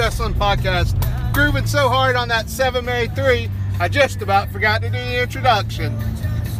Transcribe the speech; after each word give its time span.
Wrestling 0.00 0.32
Podcast. 0.32 0.96
Grooving 1.34 1.66
so 1.66 1.90
hard 1.90 2.16
on 2.16 2.26
that 2.28 2.48
7 2.48 2.82
Mary 2.86 3.08
3, 3.08 3.50
I 3.78 3.86
just 3.86 4.22
about 4.22 4.48
forgot 4.50 4.80
to 4.80 4.88
do 4.88 4.94
the 4.96 5.22
introduction. 5.22 5.92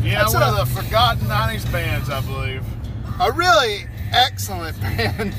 Yeah, 0.02 0.20
That's 0.20 0.34
one 0.34 0.42
a- 0.42 0.46
of 0.60 0.68
the 0.68 0.82
forgotten 0.82 1.26
90s 1.26 1.72
bands, 1.72 2.10
I 2.10 2.20
believe. 2.20 2.62
A 3.18 3.32
really 3.32 3.86
excellent 4.12 4.78
band, 4.82 5.34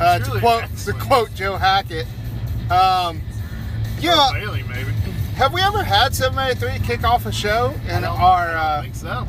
uh, 0.00 0.18
to, 0.20 0.40
quote, 0.40 0.64
to 0.86 0.92
quote 0.94 1.34
Joe 1.34 1.56
Hackett. 1.56 2.06
Um, 2.70 3.20
know, 4.02 4.30
Bailey, 4.32 4.62
maybe. 4.62 4.90
have 5.36 5.52
we 5.52 5.60
ever 5.60 5.82
had 5.84 6.14
7 6.14 6.34
Mary 6.34 6.54
3 6.54 6.78
kick 6.86 7.04
off 7.04 7.26
a 7.26 7.32
show 7.32 7.74
in 7.86 8.02
our 8.02 8.48
I 8.56 8.78
uh, 8.78 8.82
think 8.82 8.94
so. 8.94 9.26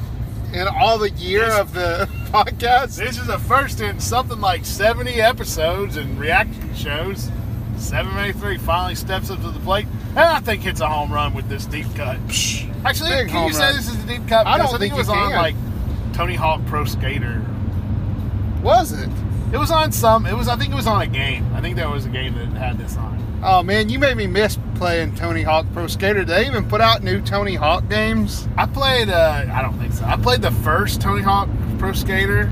in 0.54 0.66
all 0.70 0.98
the 0.98 1.10
year 1.12 1.42
Yes. 1.48 1.60
of 1.60 1.74
the 1.74 2.08
podcast? 2.32 2.96
This 2.98 3.18
is 3.20 3.28
the 3.28 3.38
first 3.40 3.82
in 3.82 4.00
something 4.00 4.40
like 4.40 4.64
70 4.66 5.20
episodes 5.22 5.98
and 5.98 6.18
reaction 6.18 6.74
shows. 6.74 7.30
7 7.78 8.14
Mary 8.14 8.34
3 8.34 8.58
finally 8.58 8.96
steps 8.96 9.30
up 9.30 9.42
to 9.42 9.52
the 9.52 9.60
plate, 9.60 9.86
and 10.10 10.20
I 10.20 10.40
think 10.40 10.64
hits 10.64 10.82
a 10.82 10.88
home 10.88 11.12
run 11.12 11.34
with 11.34 11.48
this 11.48 11.66
deep 11.66 11.88
cut. 11.96 12.18
Actually, 12.86 13.10
Big 13.12 13.30
can 13.30 13.48
you 13.48 13.54
say 13.54 13.66
run. 13.68 13.76
this 13.76 13.90
is 13.90 14.04
a 14.04 14.08
deep 14.08 14.28
cut? 14.28 14.48
I 14.48 14.58
don't 14.58 14.68
I 14.68 14.70
think 14.72 14.80
think 14.80 14.94
it 14.94 14.98
was 14.98 15.10
on 15.10 15.32
like 15.32 15.56
Tony 16.14 16.36
Hawk 16.36 16.66
Pro 16.66 16.86
Skater. 16.86 17.44
Was 18.62 18.92
it? 18.92 19.10
It 19.54 19.58
was 19.58 19.72
on 19.72 19.92
some. 19.92 20.26
It 20.26 20.36
was. 20.36 20.48
I 20.48 20.56
think 20.58 20.72
it 20.74 20.76
was 20.76 20.88
on 20.88 21.02
a 21.02 21.08
game. 21.08 21.50
I 21.54 21.62
think 21.62 21.76
there 21.76 21.90
was 21.90 22.06
a 22.06 22.10
game 22.10 22.36
that 22.36 22.48
had 22.60 22.78
this 22.78 22.98
on. 22.98 23.18
Oh 23.44 23.62
man, 23.64 23.88
you 23.88 24.00
made 24.00 24.18
me 24.18 24.28
miss 24.28 24.58
playing 24.76 25.16
Tony 25.16 25.44
Hawk 25.44 25.66
Pro 25.74 25.88
Skater. 25.88 26.20
Did 26.20 26.28
they 26.28 26.48
even 26.48 26.68
put 26.68 26.82
out 26.82 27.04
new 27.04 27.22
Tony 27.22 27.56
Hawk 27.56 27.88
games? 27.88 28.48
I 28.58 28.66
played. 28.66 29.10
Uh, 29.10 29.46
I 29.54 29.62
don't 29.62 29.78
think 29.78 29.94
so. 29.94 30.06
I 30.06 30.18
played 30.18 30.42
the 30.42 30.52
first 30.52 31.00
Tony 31.02 31.22
Hawk 31.22 31.48
Pro 31.78 31.94
Skater 31.94 32.50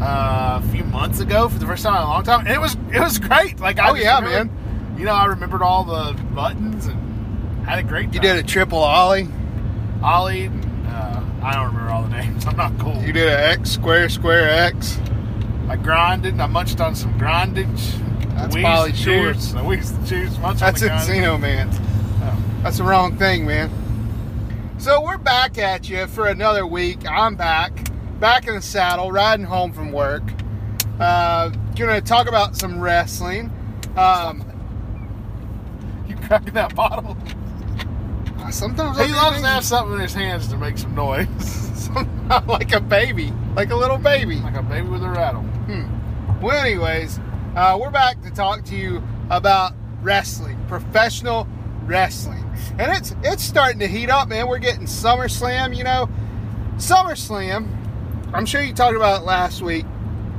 uh, 0.00 0.60
a 0.62 0.68
few 0.72 0.84
months 0.84 1.20
ago 1.20 1.48
for 1.48 1.58
the 1.58 1.66
first 1.66 1.82
time 1.82 1.96
in 1.96 2.02
a 2.02 2.06
long 2.06 2.22
time, 2.24 2.40
and 2.40 2.48
it 2.54 2.60
was 2.60 2.76
it 2.92 3.00
was 3.00 3.18
great. 3.18 3.60
Like, 3.60 3.78
I 3.78 3.90
Oh, 3.90 3.94
yeah, 3.94 4.20
remembered- 4.20 4.50
You 4.98 5.04
know, 5.06 5.12
I 5.14 5.26
remembered 5.26 5.62
all 5.62 5.84
the 5.84 6.14
buttons 6.34 6.86
and 6.86 7.66
had 7.66 7.78
a 7.78 7.82
great. 7.82 8.06
Time. 8.06 8.14
You 8.14 8.20
did 8.20 8.36
a 8.36 8.42
triple 8.42 8.78
ollie. 8.78 9.28
Ollie. 10.02 10.50
Uh, 10.88 11.22
I 11.42 11.54
don't 11.54 11.66
remember 11.66 11.90
all 11.92 12.02
the 12.02 12.08
names. 12.10 12.46
I'm 12.48 12.56
not 12.56 12.76
cool. 12.78 13.00
You 13.02 13.12
did 13.12 13.28
a 13.28 13.48
X 13.50 13.70
square 13.70 14.08
square 14.08 14.48
X. 14.48 14.98
I 15.68 15.76
grinded. 15.76 16.40
I 16.40 16.46
munched 16.46 16.80
on 16.80 16.94
some 16.94 17.16
grindage. 17.18 17.92
That's 18.34 18.54
Wheezed 18.54 18.66
Pauly 18.66 18.90
the 18.92 18.96
Shore. 18.96 19.32
juice. 19.34 19.54
I 19.54 19.62
wheezed 19.62 20.06
the. 20.06 20.38
Munched 20.40 20.60
That's 20.60 20.80
the 20.80 20.88
grindage. 20.88 21.22
Encino 21.22 21.40
Man. 21.40 21.68
Oh. 22.22 22.44
That's 22.62 22.78
the 22.78 22.84
wrong 22.84 23.16
thing, 23.16 23.46
man. 23.46 23.70
So 24.78 25.00
we're 25.02 25.18
back 25.18 25.58
at 25.58 25.88
you 25.90 26.06
for 26.06 26.26
another 26.26 26.66
week. 26.66 27.06
I'm 27.08 27.36
back, 27.36 27.89
back 28.20 28.46
in 28.46 28.54
the 28.54 28.62
saddle, 28.62 29.10
riding 29.10 29.46
home 29.46 29.72
from 29.72 29.92
work. 29.92 30.22
Uh, 30.98 31.48
gonna 31.76 32.00
talk 32.00 32.28
about 32.28 32.56
some 32.56 32.78
wrestling. 32.80 33.50
Um, 33.96 34.44
You 36.06 36.14
cracking 36.16 36.54
that 36.54 36.74
bottle? 36.74 37.16
sometimes 38.50 38.98
He 38.98 39.12
loves 39.12 39.40
to 39.40 39.46
have 39.46 39.64
something 39.64 39.94
in 39.94 40.00
his 40.00 40.12
hands 40.14 40.48
to 40.48 40.56
make 40.56 40.76
some 40.76 40.94
noise, 40.94 41.88
like 42.48 42.72
a 42.72 42.80
baby, 42.80 43.32
like 43.54 43.70
a 43.70 43.76
little 43.76 43.98
baby. 43.98 44.36
like 44.36 44.56
a 44.56 44.62
baby 44.62 44.88
with 44.88 45.02
a 45.02 45.08
rattle. 45.08 45.44
Well, 46.42 46.56
anyways, 46.64 47.20
uh, 47.54 47.78
we're 47.80 47.90
back 47.90 48.22
to 48.22 48.30
talk 48.30 48.64
to 48.66 48.76
you 48.76 49.02
about 49.30 49.72
wrestling, 50.02 50.58
professional 50.68 51.46
wrestling, 51.84 52.44
and 52.78 52.90
it's 52.92 53.14
it's 53.22 53.42
starting 53.42 53.78
to 53.80 53.86
heat 53.86 54.10
up, 54.10 54.28
man. 54.28 54.48
We're 54.48 54.58
getting 54.58 54.84
SummerSlam, 54.86 55.76
you 55.76 55.84
know, 55.84 56.08
SummerSlam. 56.76 57.68
I'm 58.32 58.46
sure 58.46 58.62
you 58.62 58.72
talked 58.72 58.96
about 58.96 59.22
it 59.22 59.24
last 59.24 59.60
week. 59.62 59.84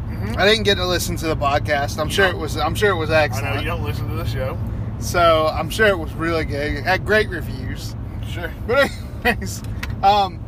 Mhm. 0.09 0.38
I 0.38 0.46
didn't 0.47 0.63
get 0.63 0.75
to 0.75 0.85
listen 0.88 1.16
to 1.18 1.28
the 1.28 1.35
podcast. 1.35 2.00
I'm 2.00 2.09
sure 2.09 2.28
it 2.28 2.38
was. 2.38 2.57
I'm 2.57 2.75
sure 2.75 2.91
it 2.91 2.96
was 2.96 3.09
excellent. 3.12 3.47
I 3.47 3.56
know 3.56 3.59
you 3.62 3.68
don't 3.68 3.84
listen 3.84 4.07
to 4.09 4.16
the 4.16 4.25
show. 4.25 4.57
So 5.00 5.47
I'm 5.52 5.69
sure 5.69 5.88
it 5.88 5.97
was 5.97 6.13
really 6.13 6.46
good. 6.46 6.74
It 6.74 6.84
had 6.84 7.06
great 7.06 7.29
reviews. 7.29 7.96
Sure. 8.29 8.52
But 8.68 8.90
anyways, 9.25 9.63
um, 10.03 10.40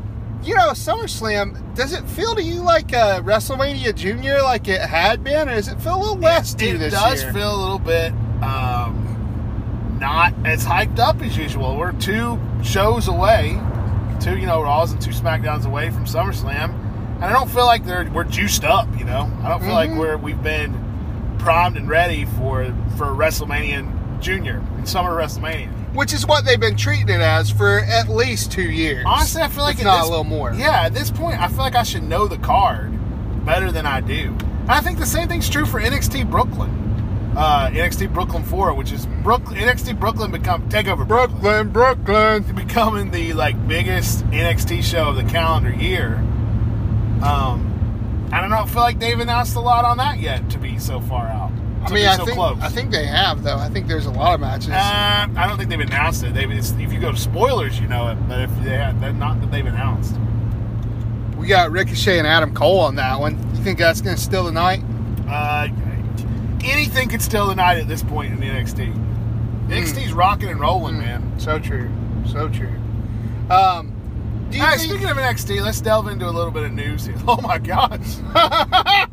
you 0.43 0.55
know, 0.55 0.69
SummerSlam, 0.71 1.75
does 1.75 1.91
it 1.93 2.03
feel 2.07 2.35
to 2.35 2.43
you 2.43 2.61
like 2.61 2.93
uh, 2.93 3.21
WrestleMania 3.21 3.95
Junior 3.95 4.41
like 4.41 4.67
it 4.67 4.81
had 4.81 5.23
been, 5.23 5.49
or 5.49 5.55
does 5.55 5.69
it 5.69 5.79
feel 5.81 5.95
a 5.95 6.01
little 6.01 6.17
less 6.17 6.53
It 6.53 6.77
this 6.79 6.93
does 6.93 7.23
year? 7.23 7.33
feel 7.33 7.55
a 7.55 7.59
little 7.61 7.79
bit 7.79 8.11
um, 8.43 9.97
not 9.99 10.33
as 10.45 10.65
hyped 10.65 10.99
up 10.99 11.21
as 11.21 11.37
usual. 11.37 11.77
We're 11.77 11.93
two 11.93 12.39
shows 12.63 13.07
away, 13.07 13.59
two 14.19 14.37
you 14.37 14.45
know 14.45 14.61
Raws 14.61 14.91
and 14.91 15.01
two 15.01 15.11
Smackdowns 15.11 15.65
away 15.65 15.89
from 15.89 16.05
SummerSlam, 16.05 16.73
and 17.23 17.31
I 17.31 17.33
don't 17.33 17.49
feel 17.49 17.65
like 17.65 17.85
they're 17.85 18.09
we're 18.13 18.25
juiced 18.25 18.63
up. 18.65 18.87
You 18.99 19.05
know, 19.05 19.31
I 19.43 19.49
don't 19.49 19.63
feel 19.63 19.73
like 19.73 19.89
Mhm. 19.91 19.97
we're 19.97 20.17
we've 20.17 20.43
been 20.43 20.75
primed 21.39 21.77
and 21.77 21.87
ready 21.89 22.25
for 22.37 22.65
for 22.97 23.07
WrestleMania 23.07 24.19
Junior 24.19 24.61
and 24.77 24.87
Summer 24.87 25.11
WrestleMania. 25.15 25.69
Which 25.93 26.11
is 26.13 26.25
what 26.25 26.43
they've 26.45 26.59
been 26.59 26.75
treating 26.75 27.09
it 27.09 27.21
as 27.21 27.49
for 27.51 27.79
at 27.79 28.09
least 28.09 28.51
two 28.51 28.63
years. 28.63 29.03
Honestly, 29.07 29.41
I 29.41 29.47
feel 29.47 29.63
like 29.63 29.79
at 29.79 29.85
not 29.85 29.99
this- 29.99 30.07
a 30.07 30.09
little 30.09 30.23
more. 30.23 30.53
Yeah, 30.53 30.83
at 30.83 30.93
this 30.93 31.11
point, 31.11 31.39
I 31.41 31.47
feel 31.47 31.59
like 31.59 31.75
I 31.75 31.83
should 31.83 32.03
know 32.03 32.27
the 32.27 32.37
card 32.37 32.91
better 33.45 33.71
than 33.71 33.85
I 33.85 34.01
do. 34.01 34.35
And 34.61 34.71
I 34.71 34.79
think 34.81 34.97
the 34.99 35.05
same 35.05 35.27
thing's 35.27 35.47
true 35.49 35.65
for 35.65 35.79
NXT 35.79 36.23
Brooklyn, 36.23 37.33
uh, 37.35 37.69
NXT 37.71 38.07
Brooklyn 38.07 38.43
Four, 38.43 38.73
which 38.73 38.91
is 38.91 39.05
Brooklyn, 39.23 39.59
NXT 39.59 39.93
Brooklyn 39.93 40.31
become 40.31 40.63
Takeover 40.69 41.07
Brooklyn, 41.07 41.69
Brooklyn, 41.69 42.43
Brooklyn. 42.43 42.55
becoming 42.55 43.11
the 43.11 43.33
like 43.33 43.67
biggest 43.67 44.25
NXT 44.31 44.81
show 44.81 45.09
of 45.09 45.15
the 45.15 45.23
calendar 45.23 45.71
year. 45.71 46.19
Um, 47.23 48.29
and 48.33 48.35
I 48.35 48.47
don't 48.47 48.69
feel 48.69 48.81
like 48.81 48.99
they've 48.99 49.19
announced 49.19 49.55
a 49.55 49.59
lot 49.59 49.85
on 49.85 49.97
that 49.97 50.19
yet 50.19 50.49
to 50.51 50.57
be 50.57 50.79
so 50.79 50.99
far 50.99 51.27
out. 51.27 51.51
I 51.85 51.93
mean, 51.93 52.05
I 52.05 52.15
so 52.15 52.25
think 52.25 52.37
close. 52.37 52.57
I 52.61 52.69
think 52.69 52.91
they 52.91 53.05
have 53.05 53.43
though. 53.43 53.57
I 53.57 53.67
think 53.69 53.87
there's 53.87 54.05
a 54.05 54.11
lot 54.11 54.33
of 54.33 54.39
matches. 54.39 54.69
Uh, 54.69 55.27
I 55.35 55.47
don't 55.47 55.57
think 55.57 55.69
they've 55.69 55.79
announced 55.79 56.23
it. 56.23 56.33
They've, 56.33 56.49
it's, 56.49 56.71
if 56.71 56.93
you 56.93 56.99
go 56.99 57.11
to 57.11 57.17
spoilers, 57.17 57.79
you 57.79 57.87
know 57.87 58.07
it. 58.07 58.15
But 58.27 58.39
if 58.39 58.49
they 58.63 58.77
have, 58.77 58.99
not 59.17 59.41
that 59.41 59.51
they've 59.51 59.65
announced. 59.65 60.15
we 61.37 61.47
got 61.47 61.71
Ricochet 61.71 62.19
and 62.19 62.27
Adam 62.27 62.53
Cole 62.53 62.79
on 62.79 62.95
that 62.95 63.19
one. 63.19 63.37
You 63.55 63.63
think 63.63 63.79
that's 63.79 64.01
going 64.01 64.15
to 64.15 64.21
steal 64.21 64.45
the 64.45 64.51
night? 64.51 64.81
Uh, 65.27 65.67
anything 66.63 67.09
could 67.09 67.21
steal 67.21 67.47
the 67.47 67.55
night 67.55 67.77
at 67.77 67.87
this 67.87 68.01
point 68.01 68.33
in 68.33 68.39
the 68.39 68.47
NXT. 68.47 69.67
NXT's 69.67 70.13
rocking 70.13 70.49
and 70.49 70.59
rolling, 70.59 70.97
man. 70.97 71.37
So 71.37 71.59
true. 71.59 71.89
So 72.25 72.47
true. 72.47 72.73
Um, 73.49 73.92
do 74.53 74.57
you 74.59 74.63
All 74.63 74.69
right, 74.69 74.79
think- 74.79 74.91
speaking 74.91 75.09
of 75.09 75.17
NXT, 75.17 75.61
let's 75.63 75.81
delve 75.81 76.07
into 76.07 76.27
a 76.27 76.31
little 76.31 76.51
bit 76.51 76.63
of 76.63 76.71
news 76.71 77.05
here. 77.07 77.15
Oh 77.27 77.41
my 77.41 77.57
gosh! 77.57 77.99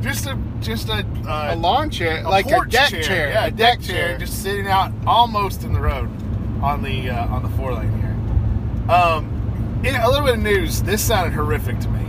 just 0.00 0.26
a 0.26 0.38
just 0.60 0.88
a, 0.88 1.04
uh, 1.26 1.54
a 1.54 1.56
lawn 1.56 1.90
chair, 1.90 2.24
a 2.24 2.28
like 2.28 2.46
a 2.46 2.64
deck 2.68 2.90
chair, 2.90 3.30
yeah, 3.30 3.46
a 3.46 3.50
deck 3.50 3.80
chair. 3.80 4.16
just 4.18 4.42
sitting 4.42 4.66
out 4.66 4.92
almost 5.06 5.62
in 5.62 5.72
the 5.72 5.80
road 5.80 6.08
on 6.62 6.82
the 6.82 7.10
uh, 7.10 7.26
on 7.28 7.42
the 7.42 7.48
four 7.50 7.74
lane 7.74 7.92
here. 8.00 8.90
Um, 8.94 9.80
in 9.84 9.94
a 9.94 10.08
little 10.08 10.24
bit 10.24 10.34
of 10.36 10.40
news. 10.42 10.82
This 10.82 11.02
sounded 11.02 11.34
horrific 11.34 11.78
to 11.80 11.88
me. 11.88 12.04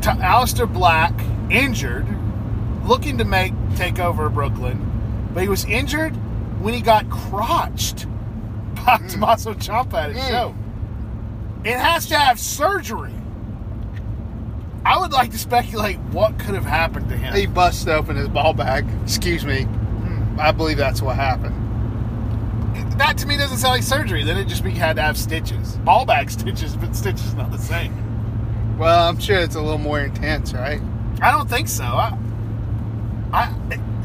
T- 0.00 0.08
Aleister 0.10 0.72
Black 0.72 1.12
injured, 1.50 2.06
looking 2.84 3.18
to 3.18 3.24
make 3.24 3.52
take 3.76 3.98
over 3.98 4.28
Brooklyn, 4.30 5.30
but 5.34 5.42
he 5.42 5.48
was 5.48 5.64
injured 5.66 6.14
when 6.62 6.72
he 6.72 6.80
got 6.80 7.08
crotched 7.10 8.06
by 8.86 8.98
Tommaso 9.08 9.54
Ciampa 9.54 9.94
at 9.94 10.10
his 10.12 10.22
Mm. 10.24 10.28
show. 10.30 10.54
It 11.68 11.78
has 11.78 12.06
to 12.06 12.18
have 12.18 12.40
surgery. 12.40 13.12
I 14.86 14.98
would 14.98 15.12
like 15.12 15.30
to 15.32 15.38
speculate 15.38 15.98
what 16.12 16.38
could 16.38 16.54
have 16.54 16.64
happened 16.64 17.10
to 17.10 17.16
him. 17.16 17.34
he 17.34 17.44
busted 17.44 17.90
open 17.90 18.16
his 18.16 18.26
ball 18.28 18.54
bag. 18.54 18.86
Excuse 19.02 19.44
me. 19.44 19.64
Hmm. 19.64 20.40
I 20.40 20.50
believe 20.50 20.78
that's 20.78 21.02
what 21.02 21.16
happened. 21.16 21.54
That 22.98 23.18
to 23.18 23.26
me 23.26 23.36
doesn't 23.36 23.58
sound 23.58 23.74
like 23.74 23.82
surgery. 23.82 24.24
Then 24.24 24.38
it 24.38 24.48
just 24.48 24.64
be 24.64 24.70
had 24.70 24.96
to 24.96 25.02
have 25.02 25.18
stitches, 25.18 25.76
ball 25.78 26.06
bag 26.06 26.30
stitches, 26.38 26.74
but 26.74 26.96
stitches 26.96 27.34
not 27.34 27.52
the 27.52 27.58
same. 27.58 28.78
Well, 28.78 29.06
I'm 29.06 29.18
sure 29.18 29.38
it's 29.38 29.54
a 29.54 29.60
little 29.60 29.76
more 29.76 30.00
intense, 30.00 30.54
right? 30.54 30.80
I 31.20 31.30
don't 31.32 31.50
think 31.50 31.68
so. 31.68 31.84
I, 31.84 32.16
I 33.30 33.54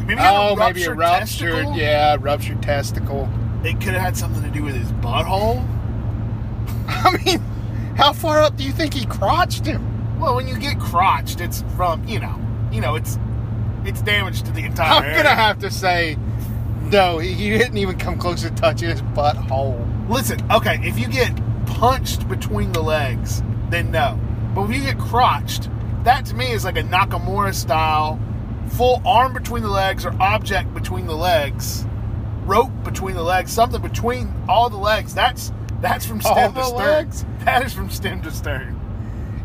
maybe 0.06 0.20
oh, 0.20 0.54
a 0.54 0.58
maybe 0.58 0.84
a 0.84 0.90
ruptured 0.90 0.98
ruptured, 0.98 1.50
testicle. 1.54 1.78
yeah, 1.78 2.18
ruptured 2.20 2.62
testicle. 2.62 3.30
It 3.64 3.80
could 3.80 3.94
have 3.94 4.02
had 4.02 4.18
something 4.18 4.44
to 4.44 4.50
do 4.50 4.64
with 4.64 4.76
his 4.76 4.92
butthole. 4.94 5.66
I 6.88 7.18
mean, 7.24 7.42
how 7.96 8.14
far 8.14 8.40
up 8.40 8.58
do 8.58 8.64
you 8.64 8.72
think 8.72 8.94
he 8.94 9.06
crotched 9.06 9.66
him? 9.66 10.20
Well, 10.20 10.36
when 10.36 10.48
you 10.48 10.58
get 10.58 10.80
crotched, 10.80 11.42
it's 11.42 11.64
from 11.76 12.08
you 12.08 12.20
know, 12.20 12.40
you 12.72 12.82
know, 12.82 12.96
it's 12.96 13.18
it's 13.86 14.02
damage 14.02 14.44
to 14.44 14.52
the 14.52 14.66
entire. 14.66 15.00
I'm 15.00 15.04
area. 15.04 15.24
gonna 15.24 15.36
have 15.36 15.60
to 15.60 15.72
say, 15.72 16.18
no, 16.84 17.20
he, 17.20 17.34
he 17.34 17.50
didn't 17.58 17.78
even 17.78 17.98
come 17.98 18.18
close 18.18 18.42
to 18.44 18.52
touching 18.52 18.90
his 18.90 19.02
butthole. 19.02 20.10
Listen, 20.10 20.40
okay, 20.52 20.80
if 20.84 21.00
you 21.00 21.08
get 21.08 21.32
punched 21.66 22.28
between 22.28 22.72
the 22.72 22.82
legs, 22.82 23.42
then 23.70 23.92
no. 23.92 24.20
But 24.56 24.70
if 24.70 24.76
you 24.76 24.84
get 24.84 25.00
crotched, 25.00 25.70
that 26.04 26.26
to 26.28 26.36
me 26.36 26.52
is 26.52 26.64
like 26.64 26.78
a 26.78 26.84
Nakamura 26.84 27.54
style, 27.54 28.20
full 28.70 29.02
arm 29.06 29.34
between 29.34 29.64
the 29.64 29.70
legs 29.70 30.06
or 30.06 30.14
object 30.22 30.74
between 30.74 31.08
the 31.08 31.16
legs, 31.16 31.86
rope 32.46 32.72
between 32.84 33.16
the 33.16 33.24
legs, 33.24 33.52
something 33.52 33.82
between 33.82 34.32
all 34.48 34.70
the 34.70 34.78
legs. 34.78 35.14
That's 35.14 35.52
that's 35.84 36.06
from 36.06 36.22
All 36.26 36.34
stem 36.34 36.54
the 36.54 36.62
to 36.62 36.66
stern. 36.68 36.78
legs? 36.80 37.26
That 37.46 37.66
is 37.66 37.74
from 37.74 37.90
stem 37.92 38.22
to 38.24 38.32
stern. 38.32 38.80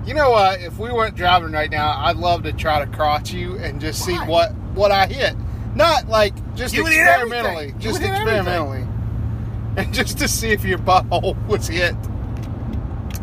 You 0.07 0.15
know 0.15 0.31
what? 0.31 0.63
If 0.63 0.79
we 0.79 0.91
weren't 0.91 1.17
driving 1.17 1.53
right 1.53 1.71
now, 1.71 1.91
I'd 1.99 2.17
love 2.17 2.45
to 2.45 2.53
try 2.53 2.83
to 2.83 2.91
crotch 2.91 3.31
you 3.31 3.57
and 3.59 3.79
just 3.79 4.03
see 4.05 4.15
what 4.17 4.55
what 4.75 4.91
I 4.91 5.07
hit. 5.07 5.35
Not 5.75 6.09
like 6.09 6.33
just 6.55 6.75
You 6.75 6.87
experimentally, 6.87 7.75
just 7.79 8.01
experimentally, 8.01 8.87
and 9.77 9.93
just 9.93 10.17
to 10.19 10.29
see 10.29 10.51
if 10.51 10.65
your 10.65 10.79
butthole 10.79 11.37
was 11.47 11.69
hit. 11.69 11.95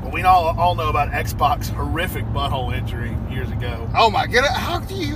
Well, 0.03 0.11
we 0.11 0.21
all 0.21 0.57
all 0.59 0.75
know 0.75 0.89
about 0.89 1.11
X-Pac 1.13 1.63
horrific 1.67 2.25
butthole 2.25 2.77
injury 2.77 3.15
years 3.31 3.49
ago. 3.49 3.89
Oh 3.95 4.11
my 4.11 4.27
god! 4.27 4.45
How 4.51 4.79
do 4.79 4.93
you? 4.93 5.15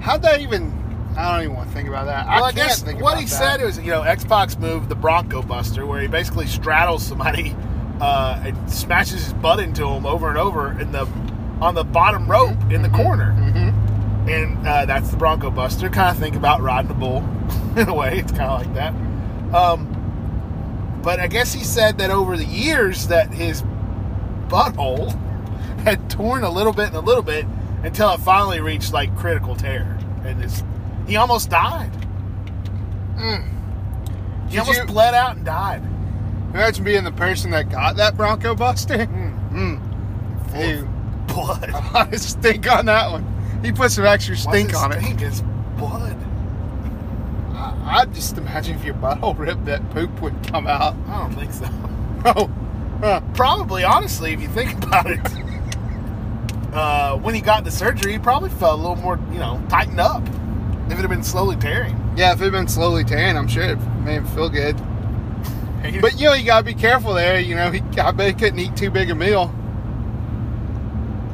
How'd 0.00 0.22
that 0.22 0.40
even? 0.40 0.72
I 1.16 1.32
don't 1.32 1.44
even 1.44 1.56
want 1.56 1.68
to 1.68 1.74
think 1.74 1.88
about 1.88 2.04
that. 2.06 2.26
Well, 2.26 2.44
I 2.44 2.48
I, 2.48 2.52
guess 2.52 2.82
think 2.82 3.00
what 3.00 3.18
he 3.18 3.24
that. 3.24 3.30
said 3.30 3.62
was, 3.62 3.78
you 3.78 3.90
know, 3.90 4.02
X-Pac 4.02 4.58
moved 4.58 4.88
the 4.90 4.94
Bronco 4.94 5.42
Buster, 5.42 5.86
where 5.86 6.00
he 6.00 6.06
basically 6.08 6.46
straddles 6.46 7.02
somebody 7.06 7.56
uh, 8.00 8.42
and 8.44 8.70
smashes 8.70 9.24
his 9.24 9.32
butt 9.34 9.58
into 9.60 9.86
him 9.88 10.04
over 10.06 10.28
and 10.28 10.36
over 10.38 10.78
in 10.78 10.92
the 10.92 11.06
on 11.60 11.74
the 11.74 11.84
bottom 11.84 12.30
rope 12.30 12.56
in 12.70 12.82
the 12.82 12.90
corner, 12.90 13.32
Mhm. 13.38 14.28
and 14.28 14.66
uh, 14.68 14.84
that's 14.84 15.08
the 15.10 15.16
Bronco 15.16 15.50
Buster. 15.50 15.88
Kind 15.88 16.10
of 16.14 16.18
think 16.22 16.36
about 16.36 16.60
riding 16.60 16.90
a 16.90 16.94
bull 16.94 17.24
in 17.76 17.88
a 17.88 17.94
way. 17.94 18.18
It's 18.18 18.32
kind 18.32 18.50
of 18.50 18.60
like 18.60 18.74
that. 18.74 18.92
Um, 19.54 21.00
but 21.02 21.18
I 21.18 21.28
guess 21.28 21.54
he 21.54 21.64
said 21.64 21.96
that 21.98 22.10
over 22.10 22.36
the 22.36 22.44
years 22.44 23.06
that 23.08 23.32
his 23.32 23.62
butthole 24.48 25.14
had 25.84 26.10
torn 26.10 26.44
a 26.44 26.50
little 26.50 26.72
bit 26.74 26.88
and 26.88 26.96
a 26.96 27.00
little 27.00 27.22
bit 27.22 27.46
until 27.82 28.10
it 28.12 28.20
finally 28.20 28.60
reached 28.60 28.92
like 28.92 29.16
critical 29.16 29.54
tear, 29.56 29.98
and 30.24 30.42
his, 30.42 30.62
he 31.06 31.16
almost 31.16 31.50
died. 31.50 31.90
Mm. 33.16 33.44
He 34.50 34.58
almost 34.58 34.78
you- 34.80 34.86
bled 34.86 35.14
out 35.14 35.36
and 35.36 35.44
died. 35.44 35.82
Imagine 36.52 36.84
being 36.84 37.04
the 37.04 37.12
person 37.12 37.50
that 37.50 37.68
got 37.70 37.96
that 37.96 38.16
Bronco 38.16 38.54
Buster. 38.54 39.06
Mm. 39.06 39.50
Mm. 39.52 40.50
Hey, 40.52 40.82
blood. 41.26 41.68
a 41.68 41.72
lot 41.92 42.12
of 42.14 42.20
stink 42.20 42.70
on 42.70 42.86
that 42.86 43.10
one. 43.10 43.60
He 43.62 43.72
put 43.72 43.90
some 43.90 44.06
extra 44.06 44.36
stink 44.36 44.74
on 44.74 44.92
it. 44.92 44.98
it. 44.98 45.02
Stink 45.02 45.22
is 45.22 45.42
blood. 45.76 46.16
I, 47.52 48.00
I 48.00 48.04
just 48.06 48.38
imagine 48.38 48.76
if 48.76 48.84
your 48.84 48.94
butthole 48.94 49.36
ripped, 49.38 49.64
that 49.66 49.88
poop 49.90 50.20
would 50.22 50.34
come 50.46 50.66
out. 50.66 50.94
I 51.08 51.18
don't 51.22 51.34
think 51.34 51.52
so. 51.52 51.66
Oh. 53.02 53.22
Probably, 53.34 53.84
honestly, 53.84 54.32
if 54.32 54.40
you 54.40 54.48
think 54.48 54.72
about 54.82 55.06
it, 55.10 55.20
uh, 56.72 57.16
when 57.18 57.34
he 57.34 57.40
got 57.42 57.62
the 57.62 57.70
surgery, 57.70 58.12
he 58.12 58.18
probably 58.18 58.48
felt 58.50 58.78
a 58.78 58.82
little 58.82 58.96
more, 58.96 59.20
you 59.30 59.38
know, 59.38 59.62
tightened 59.68 60.00
up. 60.00 60.22
If 60.86 60.92
it 60.92 60.96
had 60.98 61.10
been 61.10 61.22
slowly 61.22 61.56
tearing. 61.56 61.96
yeah. 62.16 62.32
If 62.32 62.40
it 62.40 62.44
had 62.44 62.52
been 62.52 62.68
slowly 62.68 63.04
tearing, 63.04 63.36
I'm 63.36 63.48
sure 63.48 63.64
it 63.64 63.78
made 64.04 64.16
him 64.16 64.26
feel 64.26 64.48
good. 64.48 64.76
But 66.00 66.18
you 66.18 66.26
know, 66.26 66.32
you 66.34 66.44
gotta 66.44 66.64
be 66.64 66.74
careful 66.74 67.12
there. 67.14 67.38
You 67.38 67.54
know, 67.54 67.70
he 67.70 67.80
I 67.98 68.10
bet 68.10 68.26
he 68.28 68.32
couldn't 68.32 68.58
eat 68.58 68.76
too 68.76 68.90
big 68.90 69.10
a 69.10 69.14
meal. 69.14 69.54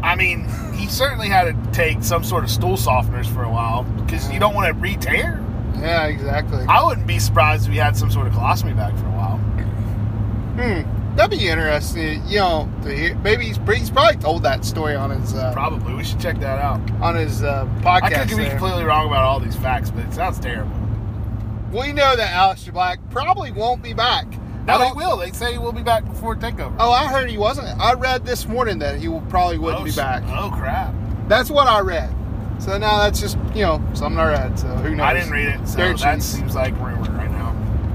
I 0.02 0.16
mean, 0.16 0.46
he 0.74 0.88
certainly 0.88 1.28
had 1.28 1.44
to 1.44 1.72
take 1.72 2.02
some 2.02 2.24
sort 2.24 2.44
of 2.44 2.50
stool 2.50 2.76
softeners 2.76 3.26
for 3.32 3.44
a 3.44 3.50
while 3.50 3.84
because 3.84 4.30
you 4.30 4.40
don't 4.40 4.54
want 4.54 4.66
to 4.66 4.80
re-tear. 4.80 5.42
Yeah, 5.76 6.06
exactly. 6.06 6.64
I 6.68 6.84
wouldn't 6.84 7.06
be 7.06 7.18
surprised 7.18 7.66
if 7.66 7.72
he 7.72 7.78
had 7.78 7.96
some 7.96 8.10
sort 8.10 8.26
of 8.26 8.32
colostomy 8.34 8.76
bag 8.76 8.96
for 8.98 9.06
a 9.06 9.10
while. 9.10 9.38
Hmm, 10.58 11.01
that'd 11.16 11.36
be 11.38 11.48
interesting. 11.48 12.22
You 12.26 12.38
know, 12.38 12.72
to 12.82 12.94
hear. 12.94 13.14
Maybe 13.16 13.46
he's 13.46 13.58
he's 13.68 13.90
probably 13.90 14.20
told 14.20 14.42
that 14.44 14.64
story 14.64 14.94
on 14.94 15.10
his 15.10 15.34
uh, 15.34 15.52
Probably. 15.52 15.94
We 15.94 16.04
should 16.04 16.20
check 16.20 16.38
that 16.40 16.58
out. 16.58 16.80
on 17.00 17.14
his 17.16 17.42
uh, 17.42 17.68
I 17.84 18.00
podcast. 18.00 18.28
could 18.28 18.36
be 18.38 18.44
there. 18.44 18.50
completely 18.50 18.84
wrong 18.84 19.06
about 19.08 19.22
all 19.22 19.40
these 19.40 19.56
facts, 19.56 19.90
but 19.90 20.04
it 20.04 20.12
sounds 20.12 20.38
terrible. 20.38 20.70
We 21.72 21.92
know 21.92 22.16
that 22.16 22.34
Aleister 22.34 22.72
Black 22.72 22.98
probably 23.10 23.50
won't 23.50 23.82
be 23.82 23.94
back. 23.94 24.26
No, 24.66 24.78
he 24.78 24.92
will. 24.92 25.16
They 25.16 25.32
say 25.32 25.52
he 25.52 25.58
will 25.58 25.72
be 25.72 25.82
back 25.82 26.04
before 26.04 26.36
takeover. 26.36 26.76
Oh, 26.78 26.92
I 26.92 27.06
heard 27.06 27.28
he 27.28 27.38
wasn't. 27.38 27.66
I 27.80 27.94
read 27.94 28.24
this 28.24 28.46
morning 28.46 28.78
that 28.80 29.00
he 29.00 29.08
will 29.08 29.22
probably 29.22 29.58
wouldn't 29.58 29.82
Oh, 29.82 29.84
be 29.84 29.90
back. 29.92 30.22
Oh 30.28 30.50
crap! 30.54 30.94
That's 31.28 31.50
what 31.50 31.66
I 31.66 31.80
read. 31.80 32.14
So 32.58 32.78
now 32.78 32.98
that's 33.00 33.18
just 33.20 33.36
you 33.54 33.62
know 33.62 33.82
something 33.94 34.20
I 34.20 34.28
read. 34.28 34.58
So 34.58 34.68
who 34.68 34.90
knows? 34.94 35.00
I 35.04 35.14
didn't 35.14 35.30
read 35.32 35.48
it, 35.48 35.66
so 35.66 35.78
Dirt 35.78 35.98
that 36.00 36.22
seems 36.22 36.54
like 36.54 36.74
rumor 36.78 37.00
right 37.10 37.28
now. 37.30 37.31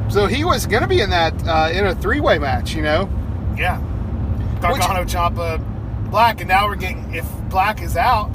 So 0.09 0.25
he 0.27 0.43
was 0.45 0.65
going 0.65 0.81
to 0.83 0.87
be 0.87 1.01
in 1.01 1.09
that 1.09 1.33
uh, 1.47 1.69
in 1.71 1.85
a 1.85 1.93
three 1.95 2.19
way 2.19 2.37
match. 2.39 2.73
You 2.73 2.81
know. 2.81 3.09
Yeah, 3.57 3.81
Gargano, 4.61 5.03
Ciampa, 5.03 6.09
Black, 6.11 6.39
and 6.41 6.47
now 6.47 6.67
we're 6.67 6.75
getting 6.75 7.13
if 7.13 7.25
Black 7.49 7.81
is 7.81 7.97
out, 7.97 8.31